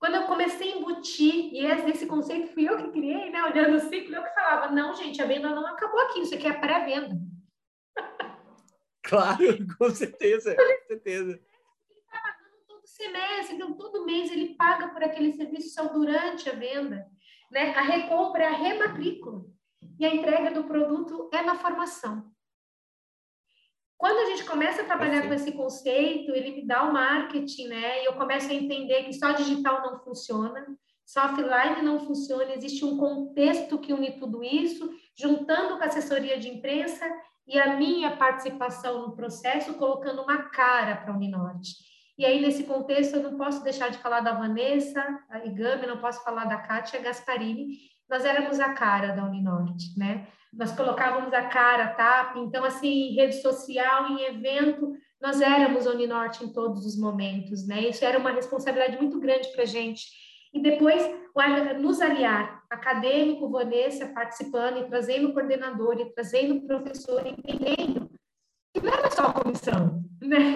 [0.06, 3.44] Quando eu comecei a embutir, e esse conceito fui eu que criei, né?
[3.44, 6.46] Olhando o ciclo, eu que falava, não, gente, a venda não acabou aqui, isso aqui
[6.46, 7.18] é pré-venda.
[9.02, 9.38] Claro,
[9.78, 11.40] com certeza, com certeza.
[12.84, 17.08] Semestre, então todo mês ele paga por aquele serviço só durante a venda.
[17.52, 17.72] Né?
[17.76, 19.44] A recompra é a rematrícula.
[20.00, 22.32] E a entrega do produto é na formação.
[24.06, 25.28] Quando a gente começa a trabalhar assim.
[25.28, 28.04] com esse conceito, ele me dá o marketing, né?
[28.04, 30.64] E eu começo a entender que só digital não funciona,
[31.04, 36.40] só offline não funciona, existe um contexto que une tudo isso, juntando com a assessoria
[36.40, 37.04] de imprensa
[37.48, 41.74] e a minha participação no processo, colocando uma cara para a Uninorte.
[42.16, 45.04] E aí, nesse contexto, eu não posso deixar de falar da Vanessa
[45.46, 47.70] Igami, não posso falar da Kátia Gasparini,
[48.10, 50.28] nós éramos a cara da Uninorte, né?
[50.56, 56.44] nós colocávamos a cara, TAP, então, assim, em rede social, em evento, nós éramos Uninorte
[56.44, 57.90] em todos os momentos, né?
[57.90, 60.06] Isso era uma responsabilidade muito grande para a gente.
[60.54, 61.04] E depois,
[61.80, 68.10] nos aliar, acadêmico, Vanessa, participando e trazendo coordenador e trazendo professor, entendendo
[68.74, 70.54] que não era só comissão, né?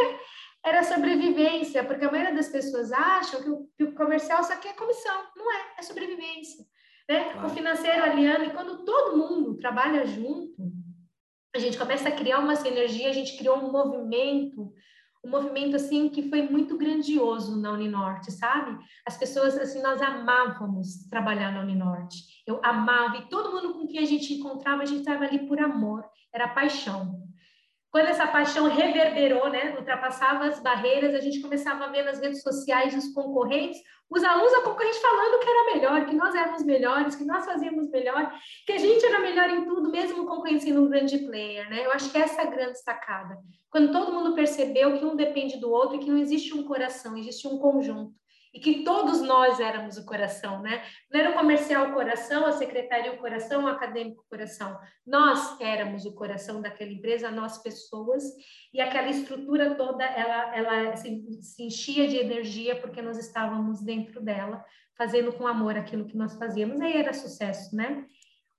[0.66, 5.24] Era sobrevivência, porque a maioria das pessoas acham que o comercial só quer comissão.
[5.36, 6.66] Não é, é sobrevivência.
[7.10, 7.34] Né?
[7.34, 7.48] Claro.
[7.48, 10.72] O financeiro aliando, e quando todo mundo trabalha junto,
[11.56, 14.72] a gente começa a criar uma sinergia, a gente criou um movimento,
[15.26, 18.78] um movimento assim que foi muito grandioso na Uninorte, sabe?
[19.06, 22.44] As pessoas assim, nós amávamos trabalhar na Uninorte.
[22.46, 25.60] Eu amava e todo mundo com quem a gente encontrava, a gente estava ali por
[25.60, 27.28] amor, era paixão.
[27.92, 32.44] Quando essa paixão reverberou, né, ultrapassava as barreiras, a gente começava a ver nas redes
[32.44, 33.80] sociais os concorrentes,
[34.10, 37.90] os alunos a concorrente falando que era melhor, que nós éramos melhores, que nós fazíamos
[37.90, 38.32] melhor,
[38.66, 41.86] que a gente era melhor em tudo, mesmo conhecendo um grande player, né?
[41.86, 43.38] Eu acho que essa é a grande sacada.
[43.72, 47.18] Quando todo mundo percebeu que um depende do outro e que não existe um coração,
[47.18, 48.14] existe um conjunto
[48.54, 50.84] e que todos nós éramos o coração, né?
[51.12, 54.78] Não era o comercial o coração, a secretaria o coração, o acadêmico o coração.
[55.06, 58.24] Nós éramos o coração daquela empresa, nós pessoas,
[58.74, 64.20] e aquela estrutura toda, ela, ela se, se enchia de energia porque nós estávamos dentro
[64.20, 64.64] dela,
[64.98, 68.06] fazendo com amor aquilo que nós fazíamos, aí era sucesso, né?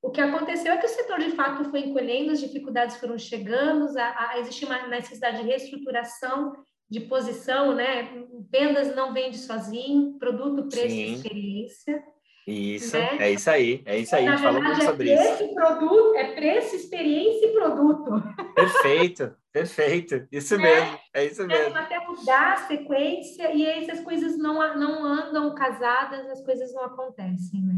[0.03, 3.87] O que aconteceu é que o setor de fato foi encolhendo, as dificuldades foram chegando,
[3.99, 6.55] a, a, existe uma necessidade de reestruturação
[6.91, 8.27] de posição, né?
[8.51, 11.15] Vendas não vende sozinho, produto, preço Sim.
[11.15, 12.03] experiência.
[12.47, 13.17] Isso, né?
[13.21, 15.55] é isso aí, é isso aí, Na a gente falou muito é sobre isso.
[15.55, 18.11] Produto, é preço, experiência e produto.
[18.57, 20.63] Perfeito, perfeito, isso né?
[20.65, 21.77] mesmo, é isso mesmo.
[21.77, 26.73] É, até mudar a sequência e aí essas coisas não, não andam casadas, as coisas
[26.75, 27.75] não acontecem, né?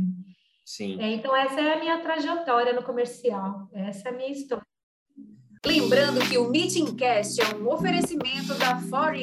[0.65, 1.03] Sim.
[1.03, 4.65] É, então, essa é a minha trajetória no comercial, essa é a minha história.
[5.65, 9.21] Lembrando que o Meeting Cast é um oferecimento da 4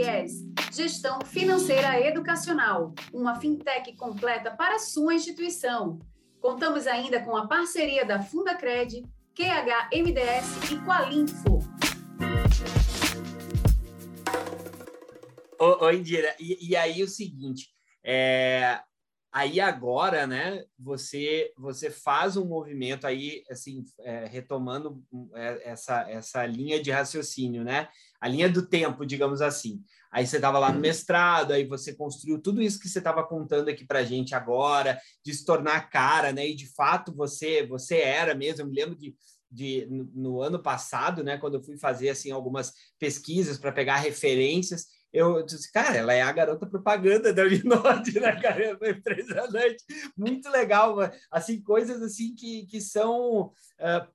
[0.74, 6.00] Gestão Financeira Educacional, uma fintech completa para sua instituição.
[6.40, 9.04] Contamos ainda com a parceria da Fundacred,
[9.36, 11.60] QHMDS e Qualinfo.
[15.60, 17.68] Ô Indira, e, e aí o seguinte,
[18.02, 18.80] é,
[19.32, 25.04] aí agora, né, você você faz um movimento aí, assim, é, retomando
[25.36, 27.88] é, essa, essa linha de raciocínio, né,
[28.20, 29.82] a linha do tempo, digamos assim.
[30.12, 33.70] Aí você estava lá no mestrado, aí você construiu tudo isso que você estava contando
[33.70, 38.34] aqui para gente agora, de se tornar cara, né, e de fato você você era
[38.34, 39.16] mesmo, eu me lembro de
[39.52, 43.98] de, no, no ano passado, né, quando eu fui fazer assim algumas pesquisas para pegar
[43.98, 48.78] referências, eu disse, cara, ela é a garota propaganda da Uninote, né, cara?
[48.82, 49.84] É impressionante,
[50.16, 50.98] muito legal,
[51.32, 53.52] assim, coisas assim que, que são uh,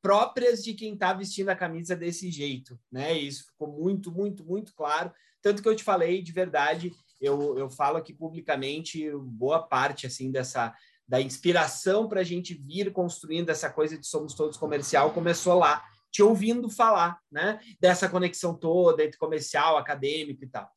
[0.01, 3.12] próprias de quem está vestindo a camisa desse jeito, né?
[3.12, 5.12] Isso ficou muito, muito, muito claro.
[5.42, 10.30] Tanto que eu te falei, de verdade, eu, eu falo aqui publicamente, boa parte, assim,
[10.30, 10.72] dessa
[11.07, 15.84] da inspiração para a gente vir construindo essa coisa de somos todos comercial começou lá
[16.14, 17.58] te ouvindo falar, né?
[17.80, 20.70] Dessa conexão toda entre comercial, acadêmico e tal.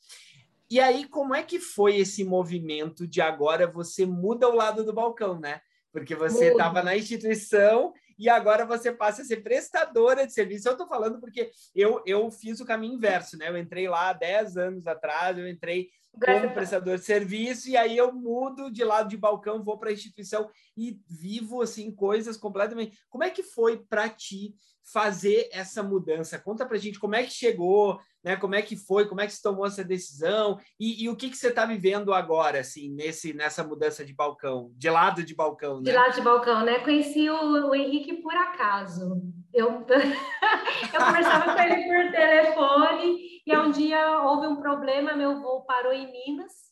[0.67, 4.91] E aí, como é que foi esse movimento de agora você muda o lado do
[4.91, 5.61] balcão, né?
[5.91, 10.67] Porque você estava na instituição e agora você passa a ser prestadora de serviço.
[10.67, 13.47] Eu estou falando porque eu, eu fiz o caminho inverso, né?
[13.47, 18.11] Eu entrei lá 10 anos atrás, eu entrei como prestador de serviço, e aí eu
[18.11, 22.97] mudo de lado de balcão, vou para a instituição e vivo assim coisas completamente.
[23.07, 24.55] Como é que foi para ti
[24.91, 26.39] fazer essa mudança?
[26.39, 28.35] Conta para a gente como é que chegou, né?
[28.35, 31.29] Como é que foi, como é que se tomou essa decisão e, e o que
[31.29, 35.77] que você está vivendo agora, assim, nesse nessa mudança de balcão, de lado de balcão,
[35.77, 35.83] né?
[35.83, 36.79] De lado de balcão, né?
[36.79, 39.21] Conheci o, o Henrique por acaso.
[39.53, 39.85] Eu,
[40.93, 45.93] eu conversava com ele por telefone e um dia houve um problema, meu voo parou
[45.93, 46.66] em Minas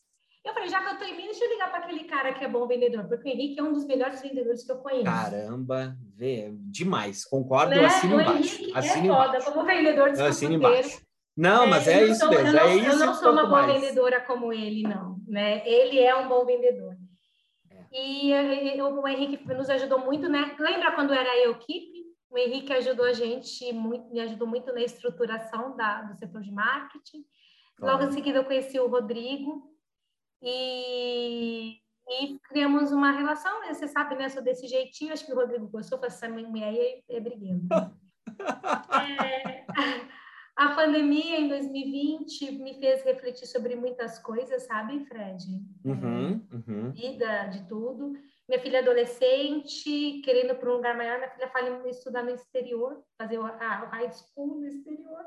[0.46, 2.44] eu falei, já que eu tô em Minas, deixa eu ligar para aquele cara que
[2.44, 5.04] é bom vendedor, porque o Henrique é um dos melhores vendedores que eu conheço.
[5.04, 7.24] Caramba, vê, demais.
[7.24, 7.84] Concordo, né?
[7.84, 8.62] assino o embaixo.
[8.62, 11.06] Henrique assino é foda, como vendedor de embaixo.
[11.36, 12.88] Não, é, mas é isso sou, mesmo, eu não, é isso.
[12.88, 13.80] Eu não sou uma boa mais.
[13.80, 15.18] vendedora como ele, não.
[15.28, 15.66] Né?
[15.68, 16.96] Ele é um bom vendedor.
[17.70, 17.84] É.
[17.92, 20.56] E, e, o Henrique nos ajudou muito, né?
[20.58, 22.06] Lembra quando era eu equipe?
[22.30, 26.50] O Henrique ajudou a gente, muito, me ajudou muito na estruturação da, do setor de
[26.50, 27.24] marketing.
[27.78, 29.75] Logo em seguida eu conheci o Rodrigo,
[30.42, 31.78] e,
[32.08, 33.74] e criamos uma relação, né?
[33.74, 34.28] você sabe, né?
[34.28, 37.66] Sou desse jeitinho, acho que o Rodrigo gostou, falou essa mulher aí é, é briguento.
[37.72, 39.66] é,
[40.56, 45.44] a pandemia em 2020 me fez refletir sobre muitas coisas, sabe, Fred?
[45.84, 46.92] Uhum, uhum.
[46.92, 48.12] Vida, de tudo.
[48.48, 53.38] Minha filha adolescente, querendo para um lugar maior, minha filha fala estudar no exterior, fazer
[53.38, 55.24] o high school no exterior.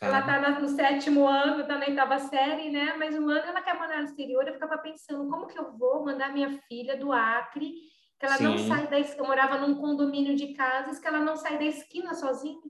[0.00, 2.96] Ela está no sétimo ano, está na oitava série, né?
[2.98, 4.46] Mas um ano ela quer mandar no exterior.
[4.46, 7.70] Eu ficava pensando, como que eu vou mandar minha filha do Acre,
[8.18, 8.44] que ela Sim.
[8.44, 8.98] não sai da...
[8.98, 12.62] Eu morava num condomínio de casas, que ela não sai da esquina sozinha.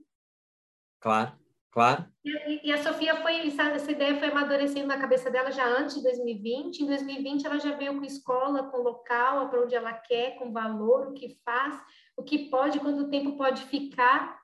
[0.99, 1.31] Claro,
[1.71, 2.05] claro.
[2.25, 3.47] E, e a Sofia foi...
[3.47, 6.81] Essa ideia foi amadurecendo na cabeça dela já antes de 2020.
[6.81, 11.07] Em 2020 ela já veio com escola, com local, para onde ela quer, com valor,
[11.07, 11.81] o que faz,
[12.17, 14.40] o que pode, quanto tempo pode ficar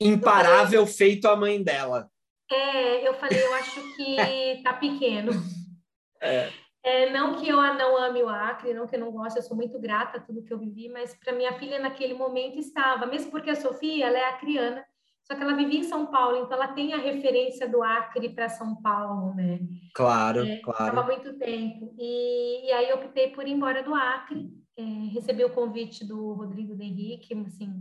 [0.00, 2.10] imparável feito a mãe dela.
[2.50, 5.32] É, eu falei, eu acho que tá pequeno.
[6.22, 6.50] É.
[6.82, 9.56] É, não que eu não ame o Acre, não que eu não goste, eu sou
[9.56, 13.30] muito grata a tudo que eu vivi, mas para minha filha naquele momento estava, mesmo
[13.30, 14.84] porque a Sofia, ela é acriana,
[15.26, 18.50] só que ela vivia em São Paulo, então ela tem a referência do Acre para
[18.50, 19.60] São Paulo, né?
[19.94, 20.84] Claro, é, claro.
[20.84, 21.94] Estava muito tempo.
[21.98, 26.34] E, e, aí eu optei por ir embora do Acre, é, recebi o convite do
[26.34, 27.80] Rodrigo Henrique, assim,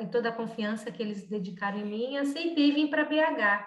[0.00, 3.66] e toda a confiança que eles dedicaram em mim, aceitei vir para BH.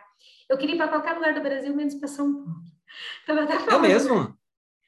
[0.49, 2.69] Eu queria ir para qualquer lugar do Brasil, menos para São Paulo.
[3.23, 4.39] Então, até falando, é mesmo?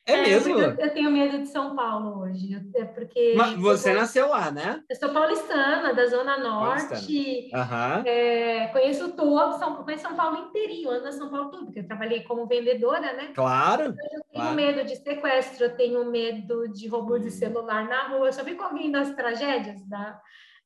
[0.08, 0.60] É, é mesmo?
[0.60, 2.60] Eu, eu, tenho medo de São Paulo hoje.
[2.76, 4.84] É porque Mas você nasceu lá, né?
[4.90, 7.52] Eu sou paulistana, da Zona Norte.
[7.54, 8.04] Uhum.
[8.06, 12.24] É, conheço todo São, conheço São Paulo inteirinho, ando São Paulo tudo, porque eu trabalhei
[12.24, 13.32] como vendedora, né?
[13.36, 13.84] Claro.
[13.84, 14.56] Eu tenho claro.
[14.56, 17.32] medo de sequestro, eu tenho medo de roubo de hum.
[17.32, 18.28] celular na rua.
[18.28, 20.20] Eu só vi com alguém das tragédias da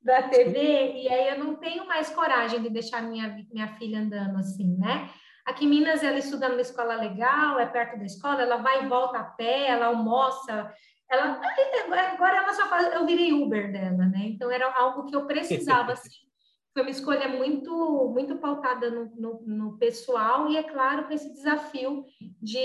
[0.06, 4.38] da TV, e aí eu não tenho mais coragem de deixar minha, minha filha andando
[4.38, 5.10] assim, né?
[5.44, 8.88] Aqui em Minas, ela estuda numa escola legal, é perto da escola, ela vai e
[8.88, 10.72] volta a pé, ela almoça,
[11.10, 11.42] ela
[12.14, 14.28] agora ela só faz, eu virei Uber dela, né?
[14.28, 16.10] Então era algo que eu precisava assim,
[16.72, 21.34] foi uma escolha muito muito pautada no, no, no pessoal e é claro com esse
[21.34, 22.06] desafio
[22.40, 22.60] de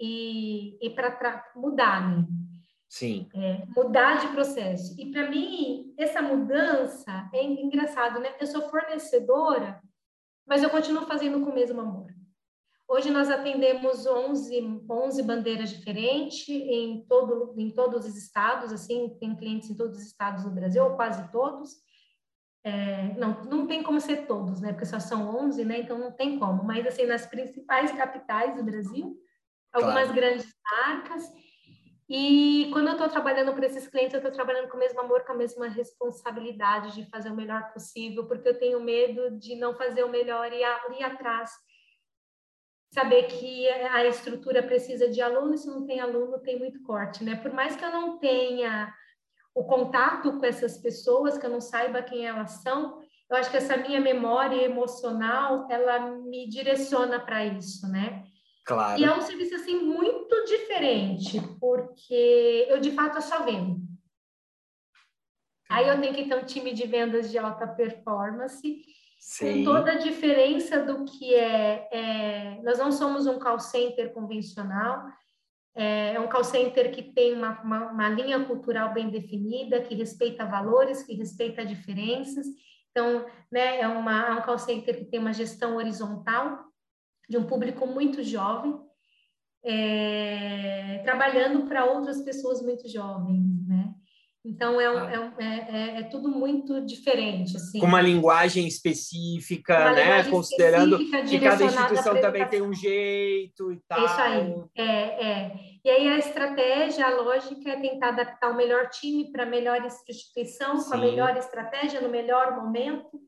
[0.00, 2.26] ir, ir para mudar, né?
[2.90, 3.28] Sim.
[3.32, 5.00] É, mudar de processo.
[5.00, 8.34] E para mim essa mudança é engraçado, né?
[8.40, 9.80] Eu sou fornecedora,
[10.44, 12.12] mas eu continuo fazendo com o mesmo amor.
[12.88, 19.36] Hoje nós atendemos 11, 11 bandeiras diferentes em, todo, em todos os estados, assim, tem
[19.36, 21.76] clientes em todos os estados do Brasil, ou quase todos.
[22.64, 24.72] É, não, não tem como ser todos, né?
[24.72, 25.78] Porque só são 11, né?
[25.78, 26.64] Então não tem como.
[26.64, 29.16] Mas, assim, nas principais capitais do Brasil,
[29.72, 30.14] algumas claro.
[30.14, 31.32] grandes marcas.
[32.12, 35.24] E quando eu estou trabalhando para esses clientes, eu estou trabalhando com o mesmo amor,
[35.24, 39.76] com a mesma responsabilidade de fazer o melhor possível, porque eu tenho medo de não
[39.76, 41.52] fazer o melhor e ir atrás.
[42.92, 47.36] Saber que a estrutura precisa de aluno, se não tem aluno, tem muito corte, né?
[47.36, 48.92] Por mais que eu não tenha
[49.54, 53.00] o contato com essas pessoas, que eu não saiba quem elas são,
[53.30, 58.24] eu acho que essa minha memória emocional, ela me direciona para isso, né?
[58.64, 59.00] Claro.
[59.00, 63.80] E é um serviço, assim, muito diferente, porque eu, de fato, eu só vendo.
[65.68, 68.82] Aí eu tenho que ter um time de vendas de alta performance,
[69.20, 69.64] Sim.
[69.64, 75.04] com toda a diferença do que é, é, Nós não somos um call center convencional,
[75.74, 79.94] é, é um call center que tem uma, uma, uma, linha cultural bem definida, que
[79.94, 82.46] respeita valores, que respeita diferenças.
[82.90, 86.69] Então, né, é, uma, é um call center que tem uma gestão horizontal
[87.30, 88.76] de um público muito jovem,
[89.64, 93.94] é, trabalhando para outras pessoas muito jovens, né?
[94.42, 95.34] Então, é, um, ah.
[95.38, 97.56] é, é, é, tudo muito diferente.
[97.56, 97.78] Assim.
[97.78, 100.02] Com uma linguagem específica, uma né?
[100.02, 104.04] Linguagem Considerando específica, que cada instituição também tem um jeito e tal.
[104.04, 105.56] Isso aí, é, é.
[105.84, 109.84] E aí a estratégia, a lógica é tentar adaptar o melhor time para a melhor
[109.84, 110.88] instituição, Sim.
[110.88, 113.20] com a melhor estratégia, no melhor momento,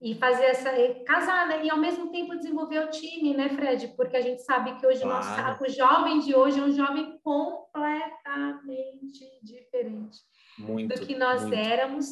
[0.00, 0.70] e fazer essa
[1.04, 1.64] casar, né?
[1.64, 3.88] E ao mesmo tempo desenvolver o time, né, Fred?
[3.96, 5.48] Porque a gente sabe que hoje claro.
[5.48, 10.18] nosso, o jovem de hoje é um jovem completamente diferente
[10.58, 11.56] muito, do que nós muito.
[11.56, 12.06] éramos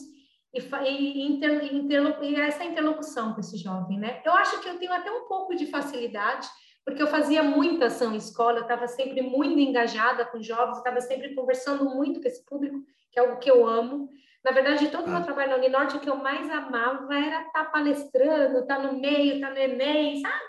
[0.55, 4.22] e, e, inter, inter, e essa interlocução com esse jovem, né?
[4.24, 6.49] Eu acho que eu tenho até um pouco de facilidade
[6.85, 11.01] porque eu fazia muita ação em escola, eu estava sempre muito engajada com jovens, estava
[11.01, 14.11] sempre conversando muito com esse público, que é algo que eu amo.
[14.45, 15.23] Na verdade, todo o meu ah.
[15.23, 19.01] trabalho na Uninorte, o que eu mais amava era estar tá palestrando, estar tá no
[19.01, 20.45] meio, estar tá no Enem, sabe?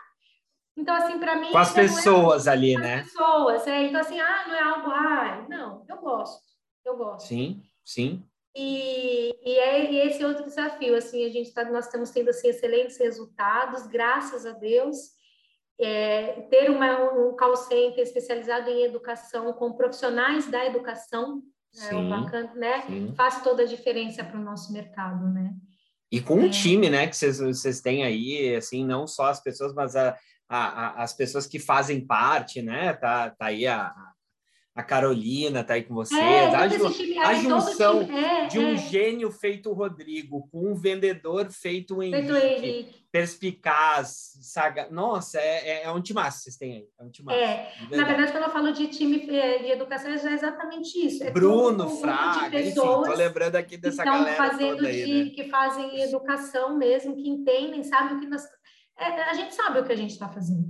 [0.77, 1.51] Então, assim, para mim...
[1.51, 2.95] Com as pessoas é, ali, com né?
[2.95, 3.83] as pessoas, é.
[3.83, 4.91] Então, assim, ah, não é algo...
[4.91, 6.43] Ah, não, eu gosto,
[6.83, 7.25] eu gosto.
[7.25, 8.21] Sim, sim.
[8.53, 12.97] E, e é esse outro desafio, assim, a gente tá, nós estamos tendo, assim, excelentes
[12.97, 14.97] resultados, graças a Deus,
[15.79, 21.41] é, ter uma, um call center especializado em educação, com profissionais da educação,
[21.77, 22.81] é, sim, bacana, né?
[22.87, 23.13] Sim.
[23.15, 25.53] faz toda a diferença para o nosso mercado, né?
[26.11, 26.49] E com é.
[26.49, 30.15] time, né, que vocês têm aí, assim, não só as pessoas, mas a,
[30.47, 32.93] a, a, as pessoas que fazem parte, né?
[32.93, 33.93] Tá, tá aí a,
[34.75, 36.19] a Carolina tá aí com vocês.
[36.19, 38.77] É, a, a junção é, de um é.
[38.77, 43.05] gênio feito o Rodrigo com um vendedor feito o Henrique, feito Henrique.
[43.09, 44.89] perspicaz, saga.
[44.91, 46.87] Nossa, é, é, é um timaço que vocês têm aí.
[46.99, 47.39] É um timaço.
[47.39, 47.71] É.
[47.89, 51.23] Na verdade, quando eu falo de time é, de educação, é exatamente isso.
[51.31, 55.29] Bruno, um Fraga, enfim, tô lembrando aqui dessa que galera fazendo toda aí, de, né?
[55.29, 58.45] que fazem educação mesmo, que entendem, sabem o que nós...
[58.97, 60.67] a gente sabe o que a gente está fazendo.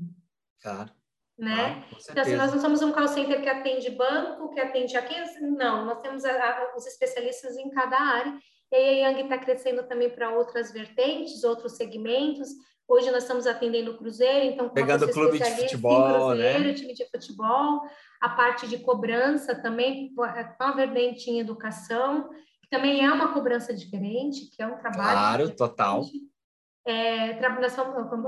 [0.61, 0.91] Claro
[1.37, 1.83] né?
[1.83, 5.15] Ah, então, assim, nós não somos um call center que atende banco, que atende aqui,
[5.41, 8.33] não, nós temos a, a, os especialistas em cada área,
[8.71, 12.49] e aí a Yang está crescendo também para outras vertentes, outros segmentos,
[12.87, 14.69] hoje nós estamos atendendo o Cruzeiro, então...
[14.69, 16.73] Pegando clube de futebol, cruzeiro, né?
[16.73, 17.81] time de futebol,
[18.21, 22.29] a parte de cobrança também, com a vertente em educação,
[22.61, 25.11] que também é uma cobrança diferente, que é um trabalho...
[25.11, 26.05] Claro, total.
[26.87, 27.31] É,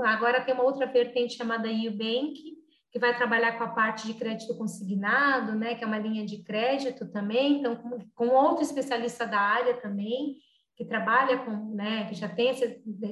[0.04, 2.57] agora tem uma outra vertente chamada Eubank,
[2.90, 6.42] que vai trabalhar com a parte de crédito consignado, né, que é uma linha de
[6.42, 10.36] crédito também, então com, com outro especialista da área também,
[10.74, 12.64] que trabalha com, né, que já tem essa,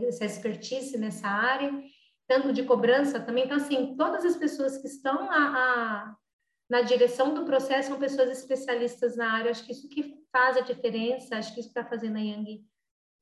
[0.08, 1.70] essa expertise nessa área,
[2.28, 3.44] tanto de cobrança também.
[3.44, 6.16] Então, assim, todas as pessoas que estão a, a,
[6.70, 9.50] na direção do processo são pessoas especialistas na área.
[9.50, 12.64] Acho que isso que faz a diferença, acho que isso está fazendo a Yang,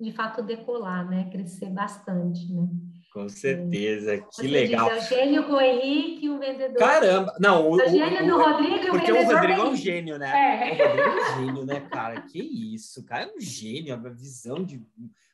[0.00, 2.68] de fato, decolar, né, crescer bastante, né.
[3.14, 4.92] Com certeza, que Você legal.
[4.92, 6.76] Diz, é o gênio com o Henrique, o vendedor.
[6.76, 10.32] Caramba, não, o, o gênio do Rodrigo, porque o, o Rodrigo é um gênio, né?
[10.34, 10.84] É.
[10.84, 12.20] O Rodrigo é um gênio, né, cara?
[12.22, 12.40] Que
[12.74, 14.84] isso, o cara é um gênio, a visão de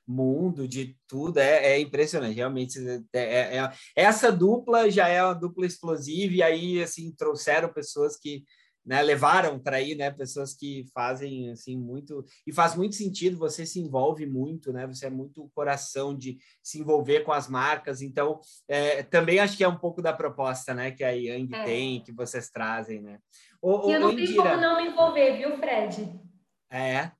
[0.07, 2.79] mundo, de tudo, é, é impressionante, realmente.
[3.15, 8.15] É, é, é, essa dupla já é uma dupla explosiva, e aí, assim, trouxeram pessoas
[8.15, 8.45] que
[8.85, 13.39] né, levaram para aí, né, pessoas que fazem assim muito e faz muito sentido.
[13.39, 14.87] Você se envolve muito, né?
[14.87, 18.03] Você é muito coração de se envolver com as marcas.
[18.03, 21.65] Então, é, também acho que é um pouco da proposta, né, que a Yang é.
[21.65, 23.19] tem, que vocês trazem, né?
[23.61, 26.11] O, e eu não tenho como não me envolver, viu, Fred?
[26.71, 27.13] É.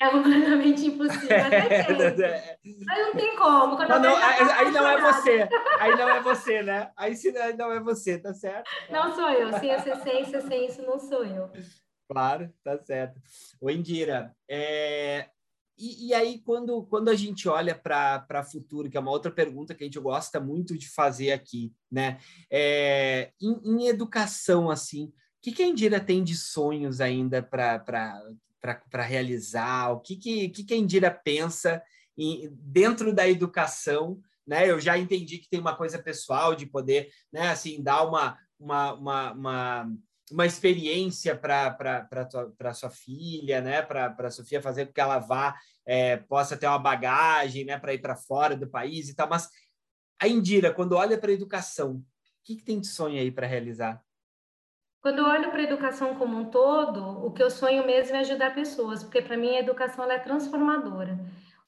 [0.00, 1.44] É humanamente impossível.
[1.44, 2.84] Até tem.
[2.86, 3.76] Mas não tem como.
[3.76, 5.48] Não, não, aí, aí não é você.
[5.80, 6.90] Aí não é você, né?
[6.96, 8.70] Aí se não, não é você, tá certo?
[8.90, 9.52] Não sou eu.
[9.58, 11.50] Sem essa essência, sem isso, não sou eu.
[12.08, 13.20] Claro, tá certo.
[13.60, 15.28] O Indira, é...
[15.80, 19.30] E, e, aí, quando, quando a gente olha para o futuro, que é uma outra
[19.30, 22.18] pergunta que a gente gosta muito de fazer aqui, né?
[22.50, 28.20] É, em, em educação, assim, o que, que a Indira tem de sonhos ainda para
[28.60, 29.90] para realizar?
[29.92, 31.82] O que, que, que, a Indira pensa
[32.16, 34.20] em, dentro da educação?
[34.46, 34.70] Né?
[34.70, 38.92] Eu já entendi que tem uma coisa pessoal de poder né, assim, dar uma, uma,
[38.94, 39.92] uma, uma,
[40.30, 43.82] uma experiência para sua filha, né?
[43.82, 45.54] para a Sofia fazer com que ela vá,
[45.86, 47.78] é, possa ter uma bagagem né?
[47.78, 49.28] para ir para fora do país e tal.
[49.28, 49.48] Mas
[50.20, 52.04] a Indira, quando olha para a educação, o
[52.44, 54.02] que, que tem de sonho aí para realizar?
[55.00, 58.20] Quando eu olho para a educação como um todo, o que eu sonho mesmo é
[58.20, 61.18] ajudar pessoas, porque para mim a educação é transformadora.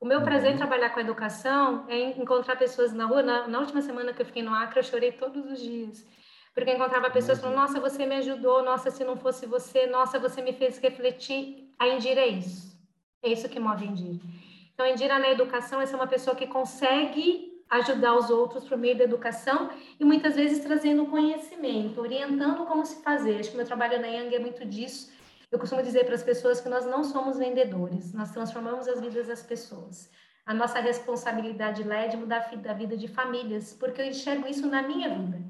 [0.00, 0.58] O meu prazer em uhum.
[0.58, 3.22] trabalhar com a educação é encontrar pessoas na rua.
[3.22, 6.06] Na, na, última semana que eu fiquei no Acre, eu chorei todos os dias.
[6.54, 10.18] Porque eu encontrava pessoas falando, nossa, você me ajudou, nossa, se não fosse você, nossa,
[10.18, 11.70] você me fez refletir.
[11.78, 12.76] A Indira é isso.
[13.22, 14.24] É isso que move a Indira.
[14.72, 18.98] Então, a Indira na educação, é uma pessoa que consegue ajudar os outros por meio
[18.98, 23.38] da educação e muitas vezes trazendo conhecimento, orientando como se fazer.
[23.38, 25.12] Acho que meu trabalho na Yang é muito disso.
[25.50, 29.28] Eu costumo dizer para as pessoas que nós não somos vendedores, nós transformamos as vidas
[29.28, 30.10] das pessoas.
[30.44, 34.66] A nossa responsabilidade lá é de mudar a vida de famílias, porque eu enxergo isso
[34.66, 35.40] na minha vida.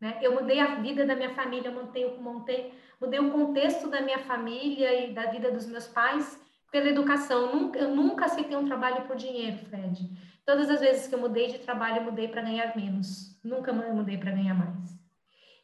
[0.00, 0.18] Né?
[0.22, 4.18] Eu mudei a vida da minha família, eu montei, montei, mudei o contexto da minha
[4.18, 7.42] família e da vida dos meus pais pela educação.
[7.42, 10.10] Eu nunca, eu nunca aceitei um trabalho por dinheiro, Fred.
[10.46, 13.36] Todas as vezes que eu mudei de trabalho, eu mudei para ganhar menos.
[13.42, 14.96] Nunca mudei para ganhar mais.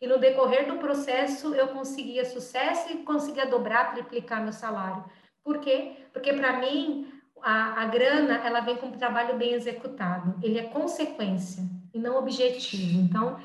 [0.00, 5.04] E no decorrer do processo, eu conseguia sucesso e conseguia dobrar, triplicar meu salário.
[5.44, 5.92] Por quê?
[6.12, 10.34] Porque para mim, a, a grana, ela vem com um trabalho bem executado.
[10.42, 11.62] Ele é consequência
[11.94, 13.00] e não objetivo.
[13.00, 13.38] Então,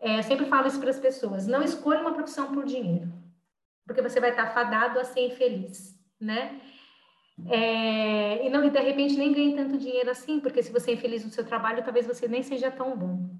[0.00, 3.12] é, sempre falo isso para as pessoas: não escolha uma profissão por dinheiro,
[3.86, 6.58] porque você vai estar fadado a ser infeliz, né?
[7.48, 11.24] É, e não de repente nem ganhe tanto dinheiro assim, porque se você é infeliz
[11.24, 13.30] no seu trabalho, talvez você nem seja tão bom.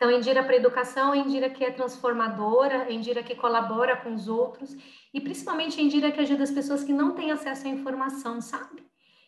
[0.00, 4.74] Então, Indira para educação, Indira que é transformadora, Indira que colabora com os outros
[5.12, 8.82] e principalmente Indira que ajuda as pessoas que não têm acesso à informação, sabe?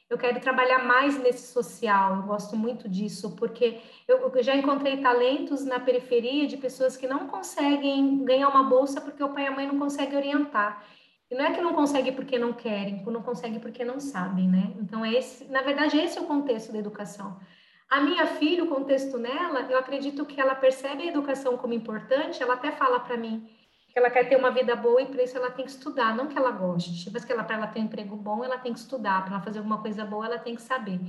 [0.09, 5.65] Eu quero trabalhar mais nesse social, eu gosto muito disso, porque eu já encontrei talentos
[5.65, 9.51] na periferia de pessoas que não conseguem ganhar uma bolsa porque o pai e a
[9.51, 10.85] mãe não conseguem orientar.
[11.33, 14.75] E não é que não consegue porque não querem, não consegue porque não sabem, né?
[14.79, 17.41] Então, é esse, na verdade, esse é o contexto da educação.
[17.89, 22.43] A minha filha, o contexto nela, eu acredito que ela percebe a educação como importante,
[22.43, 23.49] ela até fala para mim
[23.89, 26.27] que ela quer ter uma vida boa e para isso ela tem que estudar, não
[26.27, 28.81] que ela goste, mas que ela para ela ter um emprego bom, ela tem que
[28.81, 31.01] estudar, para ela fazer alguma coisa boa, ela tem que saber.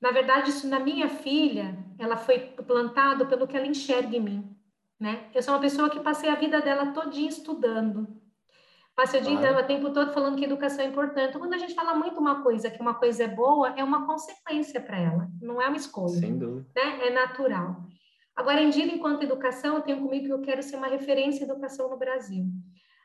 [0.00, 4.56] Na verdade, isso na minha filha, ela foi plantado pelo que ela enxerga em mim,
[5.00, 5.24] né?
[5.34, 8.22] Eu sou uma pessoa que passei a vida dela todinha estudando,
[8.94, 9.58] Passa o dia claro.
[9.58, 11.36] o tempo todo falando que educação é importante.
[11.36, 14.80] Quando a gente fala muito uma coisa, que uma coisa é boa, é uma consequência
[14.80, 16.20] para ela, não é uma escolha.
[16.20, 16.68] Sem dúvida.
[16.76, 17.08] Né?
[17.08, 17.84] É natural.
[18.36, 21.48] Agora, em dia, enquanto educação, eu tenho comigo que eu quero ser uma referência em
[21.48, 22.46] educação no Brasil.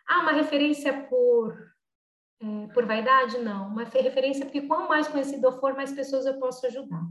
[0.07, 1.55] Ah, uma referência por,
[2.39, 3.39] é, por vaidade?
[3.39, 3.67] Não.
[3.69, 7.01] Uma referência porque quanto mais conhecido eu for, mais pessoas eu posso ajudar.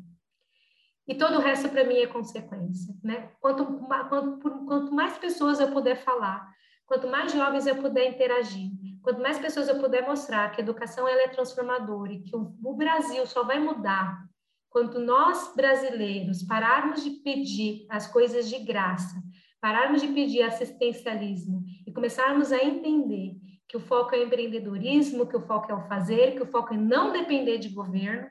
[1.07, 2.95] E todo o resto, para mim, é consequência.
[3.03, 3.31] Né?
[3.41, 3.65] Quanto,
[4.09, 6.53] quanto, quanto mais pessoas eu puder falar,
[6.89, 8.71] Quanto mais jovens eu puder interagir,
[9.03, 12.57] quanto mais pessoas eu puder mostrar que a educação ela é transformadora e que o,
[12.65, 14.27] o Brasil só vai mudar
[14.71, 19.23] quanto nós brasileiros pararmos de pedir as coisas de graça,
[19.61, 23.37] pararmos de pedir assistencialismo e começarmos a entender
[23.69, 26.77] que o foco é empreendedorismo, que o foco é o fazer, que o foco é
[26.79, 28.27] não depender de governo,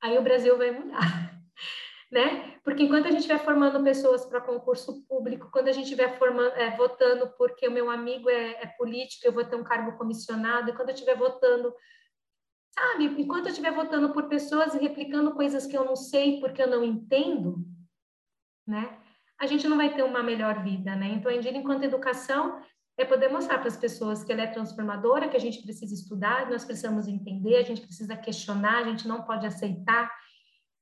[0.00, 1.31] aí o Brasil vai mudar
[2.12, 2.58] né?
[2.62, 6.76] Porque enquanto a gente vai formando pessoas para concurso público, quando a gente formando, é,
[6.76, 10.74] votando porque o meu amigo é, é, político, eu vou ter um cargo comissionado, e
[10.74, 11.74] quando eu estiver votando,
[12.70, 13.06] sabe?
[13.18, 16.68] Enquanto eu estiver votando por pessoas e replicando coisas que eu não sei porque eu
[16.68, 17.64] não entendo,
[18.66, 18.98] né?
[19.40, 21.08] A gente não vai ter uma melhor vida, né?
[21.14, 22.62] Então, a Indira, enquanto educação,
[22.98, 26.50] é poder mostrar para as pessoas que ela é transformadora, que a gente precisa estudar,
[26.50, 30.12] nós precisamos entender, a gente precisa questionar, a gente não pode aceitar,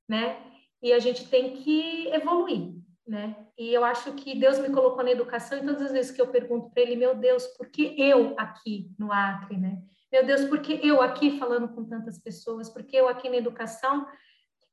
[0.09, 0.50] né?
[0.81, 2.73] E a gente tem que evoluir.
[3.07, 3.35] né?
[3.57, 6.27] E eu acho que Deus me colocou na educação e todas as vezes que eu
[6.27, 9.81] pergunto para ele, meu Deus, por que eu aqui no Acre, né?
[10.11, 12.69] Meu Deus, por que eu aqui falando com tantas pessoas?
[12.69, 14.05] Por que eu aqui na educação?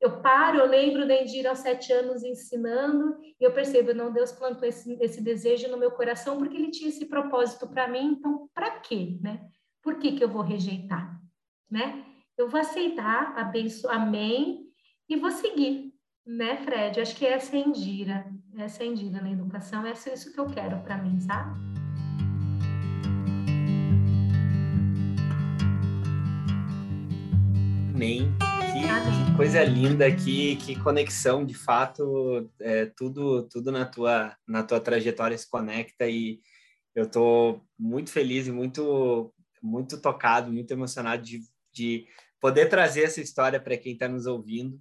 [0.00, 4.30] Eu paro, eu lembro da Indira aos sete anos ensinando e eu percebo, não, Deus
[4.30, 8.48] plantou esse, esse desejo no meu coração porque ele tinha esse propósito para mim, então
[8.54, 9.48] para quê, né?
[9.82, 11.20] Por que que eu vou rejeitar,
[11.68, 12.04] né?
[12.36, 14.68] Eu vou aceitar, abençoar, amém,
[15.08, 15.87] e vou seguir,
[16.28, 17.00] né, Fred?
[17.00, 18.26] Acho que essa é Indira,
[18.58, 21.58] essa é Indira na educação, essa é isso que eu quero para mim, sabe?
[27.94, 28.30] Amém.
[28.72, 34.62] Que, que, coisa linda, que, que conexão, de fato, é, tudo tudo na tua na
[34.62, 36.40] tua trajetória se conecta e
[36.94, 41.40] eu estou muito feliz e muito muito tocado, muito emocionado de,
[41.72, 42.06] de
[42.38, 44.78] poder trazer essa história para quem está nos ouvindo.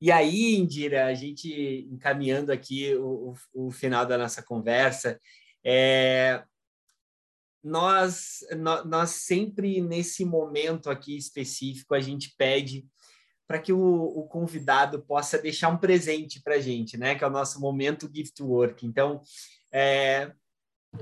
[0.00, 5.20] E aí, Indira, a gente encaminhando aqui o, o, o final da nossa conversa,
[5.64, 6.42] é,
[7.62, 8.40] nós,
[8.86, 12.86] nós sempre nesse momento aqui específico a gente pede
[13.46, 17.14] para que o, o, convidado possa deixar um presente para a gente, né?
[17.14, 18.86] Que é o nosso momento gift work.
[18.86, 19.22] Então,
[19.72, 20.32] é,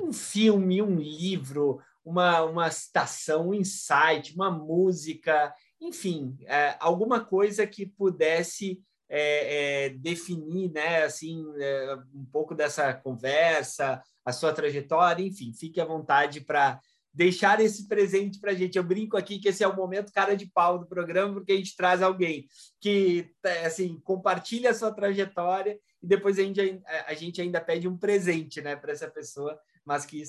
[0.01, 7.67] um filme, um livro, uma, uma citação, um insight, uma música, enfim, é, alguma coisa
[7.67, 15.25] que pudesse é, é, definir, né, assim, é, um pouco dessa conversa, a sua trajetória,
[15.25, 16.81] enfim, fique à vontade para
[17.15, 18.77] deixar esse presente para a gente.
[18.77, 21.57] Eu brinco aqui que esse é o momento cara de pau do programa, porque a
[21.57, 22.47] gente traz alguém
[22.81, 23.31] que,
[23.65, 28.61] assim, compartilha a sua trajetória e depois a gente, a gente ainda pede um presente,
[28.61, 30.23] né, para essa pessoa, mas que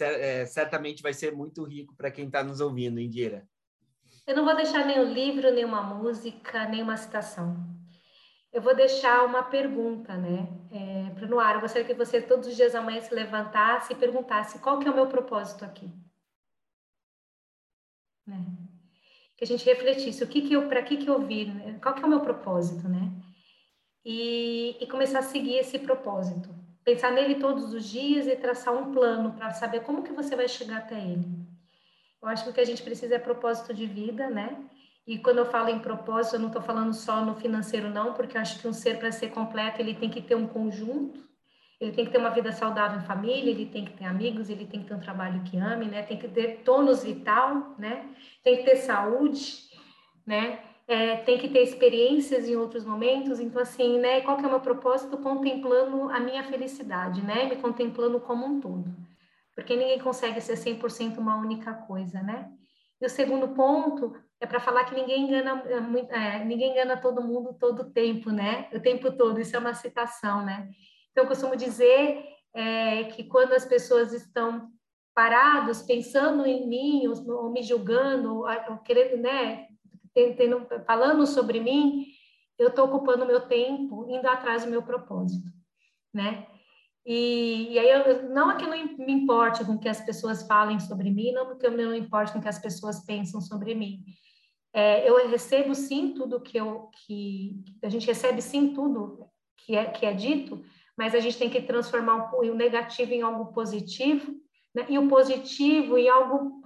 [0.00, 3.46] é, certamente vai ser muito rico para quem está nos ouvindo, Indira.
[4.26, 7.56] Eu não vou deixar nenhum livro, nenhuma música, nenhuma citação.
[8.50, 11.56] Eu vou deixar uma pergunta, né, é, para no ar.
[11.56, 14.90] Eu gostaria que você todos os dias amanhã se levantasse e perguntasse qual que é
[14.90, 15.90] o meu propósito aqui.
[18.26, 18.46] Né?
[19.36, 21.78] Que a gente refletisse o que que eu, para que que eu vim, né?
[21.82, 23.12] qual que é o meu propósito, né?
[24.04, 26.48] E, e começar a seguir esse propósito.
[26.84, 30.46] Pensar nele todos os dias e traçar um plano para saber como que você vai
[30.46, 31.53] chegar até ele.
[32.24, 34.56] Eu acho que o que a gente precisa é propósito de vida, né?
[35.06, 38.34] E quando eu falo em propósito, eu não estou falando só no financeiro, não, porque
[38.34, 41.20] eu acho que um ser, para ser completo, ele tem que ter um conjunto,
[41.78, 44.64] ele tem que ter uma vida saudável em família, ele tem que ter amigos, ele
[44.64, 46.02] tem que ter um trabalho que ame, né?
[46.02, 48.08] Tem que ter tônus vital, né?
[48.42, 49.58] Tem que ter saúde,
[50.26, 50.60] né?
[50.88, 53.38] É, tem que ter experiências em outros momentos.
[53.38, 54.22] Então, assim, né?
[54.22, 55.18] Qual que é o meu propósito?
[55.18, 57.44] Contemplando a minha felicidade, né?
[57.44, 59.13] Me contemplando como um todo.
[59.54, 62.50] Porque ninguém consegue ser 100% uma única coisa, né?
[63.00, 67.22] E o segundo ponto é para falar que ninguém engana, é, é, ninguém engana todo
[67.22, 68.68] mundo todo o tempo, né?
[68.72, 70.70] O tempo todo, isso é uma citação, né?
[71.10, 74.70] Então, eu costumo dizer é, que quando as pessoas estão
[75.14, 79.68] parados, pensando em mim, ou, me julgando, ou querendo, né,
[80.12, 82.06] tendo, falando sobre mim,
[82.58, 85.48] eu estou ocupando meu tempo indo atrás do meu propósito,
[86.12, 86.46] né?
[87.06, 90.46] E, e aí, eu, não é que eu não me importe com que as pessoas
[90.46, 94.02] falem sobre mim, não porque eu não importe com que as pessoas pensam sobre mim,
[94.72, 99.84] é, eu recebo sim tudo que eu que a gente recebe sim tudo que é
[99.84, 100.64] que é dito,
[100.96, 104.32] mas a gente tem que transformar o, o negativo em algo positivo,
[104.74, 104.86] né?
[104.88, 106.62] E o positivo em algo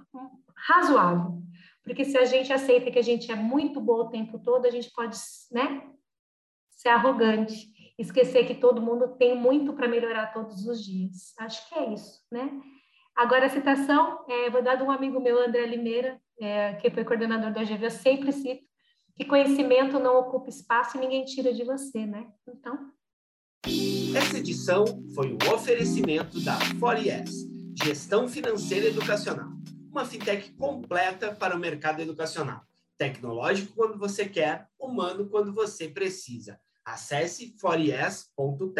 [0.55, 1.39] razoável.
[1.83, 4.71] Porque se a gente aceita que a gente é muito bom o tempo todo, a
[4.71, 5.17] gente pode,
[5.51, 5.89] né,
[6.69, 11.33] ser arrogante, esquecer que todo mundo tem muito para melhorar todos os dias.
[11.37, 12.49] Acho que é isso, né?
[13.15, 17.03] Agora a citação, é, vou dar de um amigo meu, André Limeira, é, que foi
[17.03, 18.63] coordenador da GV, eu sempre cito
[19.17, 22.31] que conhecimento não ocupa espaço e ninguém tira de você, né?
[22.47, 22.89] Então.
[24.15, 27.03] Essa edição foi um oferecimento da 4
[27.83, 29.49] Gestão Financeira Educacional,
[29.91, 32.61] uma fintech completa para o mercado educacional.
[32.97, 36.57] Tecnológico quando você quer, humano quando você precisa.
[36.91, 37.55] Acesse
[38.35, 38.73] 4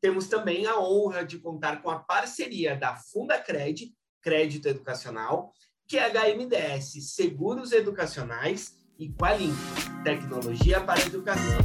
[0.00, 3.92] Temos também a honra de contar com a parceria da Fundacred,
[4.22, 5.52] Crédito Educacional,
[5.88, 6.04] que é
[7.02, 9.56] Seguros Educacionais e Qualink,
[10.04, 11.58] Tecnologia para Educação.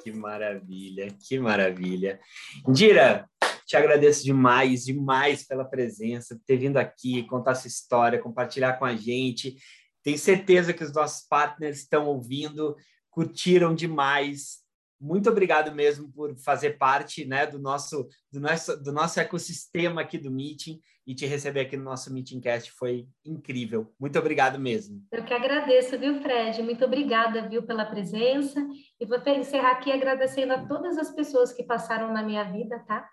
[0.00, 2.20] Que maravilha, que maravilha.
[2.66, 3.28] Indira,
[3.66, 8.94] te agradeço demais, demais pela presença, ter vindo aqui, contar sua história, compartilhar com a
[8.94, 9.56] gente.
[10.02, 12.76] Tenho certeza que os nossos partners estão ouvindo,
[13.10, 14.60] curtiram demais.
[15.00, 20.18] muito obrigado mesmo por fazer parte né, do, nosso, do, nosso, do nosso ecossistema aqui
[20.18, 23.92] do Meeting e te receber aqui no nosso Meetingcast foi incrível.
[23.98, 25.02] Muito obrigado mesmo.
[25.10, 26.62] Eu que agradeço, viu, Fred?
[26.62, 28.60] Muito obrigada, viu, pela presença.
[29.00, 33.08] E vou encerrar aqui agradecendo a todas as pessoas que passaram na minha vida, tá?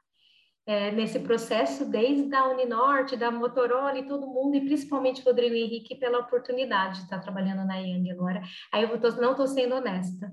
[0.68, 5.96] É, nesse processo, desde a Uninorte, da Motorola e todo mundo, e principalmente Rodrigo Henrique,
[5.96, 8.42] pela oportunidade de estar trabalhando na Yang agora.
[8.74, 10.30] Aí eu tô, não estou sendo honesta,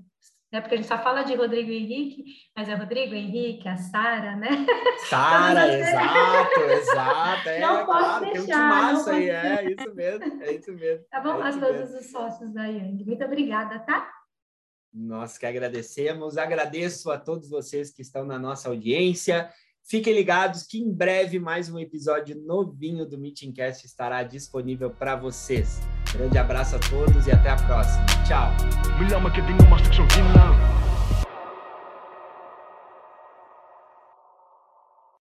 [0.55, 0.61] né?
[0.61, 2.24] Porque a gente só fala de Rodrigo Henrique,
[2.56, 4.48] mas é Rodrigo Henrique, a Sara, né?
[5.11, 7.48] Sara, exato, exato.
[7.48, 8.69] É, não posso claro, deixar.
[8.69, 11.05] Massa aí, é isso mesmo, é isso mesmo.
[11.11, 11.98] Tá bom, é a todos mesmo.
[11.98, 13.05] os sócios da Yang.
[13.05, 14.09] Muito obrigada, tá?
[14.93, 19.51] Nós que agradecemos, agradeço a todos vocês que estão na nossa audiência.
[19.86, 25.82] Fiquem ligados que em breve mais um episódio novinho do Meetingcast estará disponível para vocês.
[26.11, 28.06] Grande abraço a todos e até a próxima.
[28.27, 28.51] Tchau.